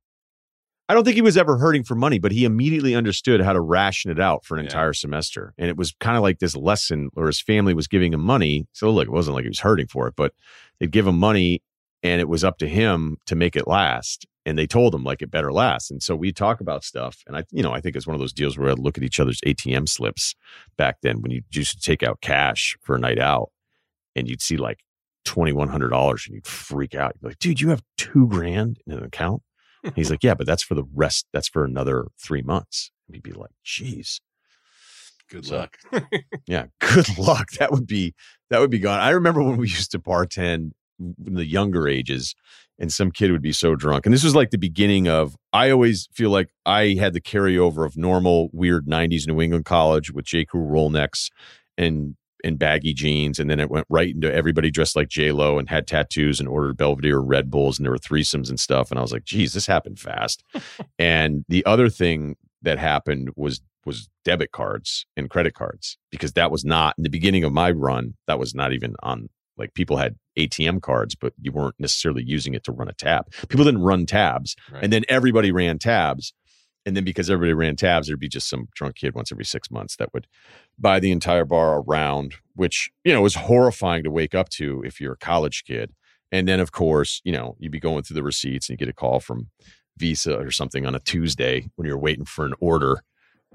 [0.87, 3.61] I don't think he was ever hurting for money, but he immediately understood how to
[3.61, 4.67] ration it out for an yeah.
[4.67, 5.53] entire semester.
[5.57, 8.67] And it was kind of like this lesson where his family was giving him money.
[8.73, 10.33] So look, it wasn't like he was hurting for it, but
[10.79, 11.63] they'd give him money
[12.03, 14.27] and it was up to him to make it last.
[14.45, 15.89] And they told him like it better last.
[15.89, 17.23] And so we talk about stuff.
[17.25, 19.03] And I, you know, I think it's one of those deals where I'd look at
[19.03, 20.35] each other's ATM slips
[20.77, 23.49] back then when you used to take out cash for a night out
[24.15, 24.81] and you'd see like
[25.25, 27.13] $2,100 and you'd freak out.
[27.15, 29.41] You'd be like, dude, you have two grand in an account?
[29.95, 31.27] He's like, yeah, but that's for the rest.
[31.33, 32.91] That's for another three months.
[33.07, 34.21] And he'd be like, geez.
[35.29, 35.77] Good so, luck.
[36.47, 37.51] yeah, good luck.
[37.53, 38.13] That would be
[38.49, 38.99] that would be gone.
[38.99, 42.35] I remember when we used to bartend in the younger ages,
[42.77, 44.05] and some kid would be so drunk.
[44.05, 45.35] And this was like the beginning of.
[45.51, 50.11] I always feel like I had the carryover of normal weird '90s New England college
[50.11, 50.45] with J.
[50.45, 51.31] Crew roll necks
[51.77, 55.57] and and baggy jeans, and then it went right into everybody dressed like J Lo
[55.57, 58.91] and had tattoos and ordered Belvedere Red Bulls, and there were threesomes and stuff.
[58.91, 60.43] And I was like, geez, this happened fast.
[60.99, 66.49] and the other thing that happened was was debit cards and credit cards because that
[66.49, 68.15] was not in the beginning of my run.
[68.25, 72.53] That was not even on like people had ATM cards, but you weren't necessarily using
[72.53, 73.31] it to run a tab.
[73.47, 74.83] People didn't run tabs, right.
[74.83, 76.33] and then everybody ran tabs.
[76.85, 79.71] And then because everybody ran tabs, there'd be just some drunk kid once every six
[79.71, 80.27] months that would
[80.77, 85.01] buy the entire bar around, which, you know, was horrifying to wake up to if
[85.01, 85.93] you're a college kid.
[86.31, 88.91] And then, of course, you know, you'd be going through the receipts and you get
[88.91, 89.49] a call from
[89.97, 93.01] Visa or something on a Tuesday when you're waiting for an order.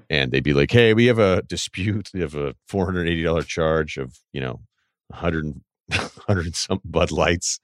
[0.09, 2.09] And they'd be like, hey, we have a dispute.
[2.13, 4.61] We have a $480 charge of, you know,
[5.07, 7.59] 100 hundred and some Bud Lights.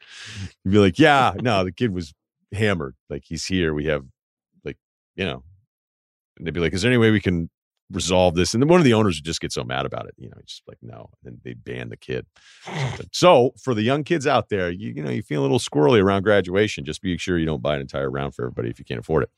[0.63, 2.13] You'd be like, yeah, no, the kid was
[2.53, 2.95] hammered.
[3.09, 3.73] Like he's here.
[3.73, 4.05] We have
[4.63, 4.77] like,
[5.15, 5.43] you know,
[6.37, 7.49] and they'd be like, is there any way we can
[7.91, 8.53] resolve this?
[8.53, 10.15] And then one of the owners would just get so mad about it.
[10.17, 11.09] You know, just like, no.
[11.25, 12.25] And they'd ban the kid.
[13.11, 16.01] so for the young kids out there, you, you know, you feel a little squirrely
[16.01, 16.85] around graduation.
[16.85, 19.23] Just be sure you don't buy an entire round for everybody if you can't afford
[19.23, 19.29] it.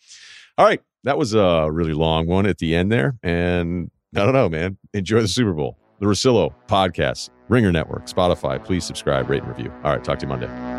[0.57, 0.81] All right.
[1.03, 3.17] That was a really long one at the end there.
[3.23, 4.77] And I don't know, man.
[4.93, 5.77] Enjoy the Super Bowl.
[5.99, 8.63] The Russillo podcast, Ringer Network, Spotify.
[8.63, 9.71] Please subscribe, rate, and review.
[9.83, 10.03] All right.
[10.03, 10.78] Talk to you Monday.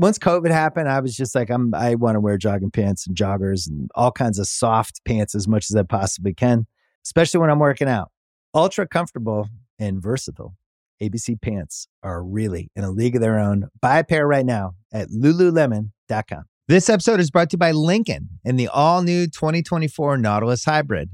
[0.00, 3.14] once COVID happened, I was just like, I'm I want to wear jogging pants and
[3.14, 6.66] joggers and all kinds of soft pants as much as I possibly can,
[7.04, 8.10] especially when I'm working out.
[8.54, 9.48] Ultra comfortable
[9.78, 10.56] and versatile.
[11.02, 13.68] ABC pants are really in a league of their own.
[13.80, 16.44] Buy a pair right now at lululemon.com.
[16.66, 21.10] This episode is brought to you by Lincoln and the all new 2024 Nautilus Hybrid,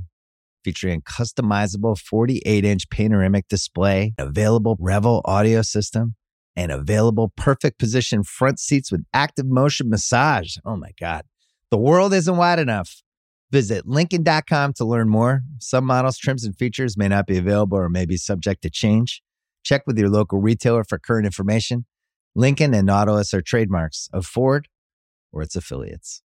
[0.62, 6.14] featuring customizable 48 inch panoramic display, available Revel audio system
[6.56, 10.56] and available perfect position front seats with active motion massage.
[10.64, 11.24] Oh my God.
[11.70, 13.02] The world isn't wide enough.
[13.50, 15.42] Visit Lincoln.com to learn more.
[15.58, 19.22] Some models, trims, and features may not be available or may be subject to change.
[19.62, 21.86] Check with your local retailer for current information.
[22.34, 24.68] Lincoln and Nautilus are trademarks of Ford
[25.32, 26.22] or its affiliates.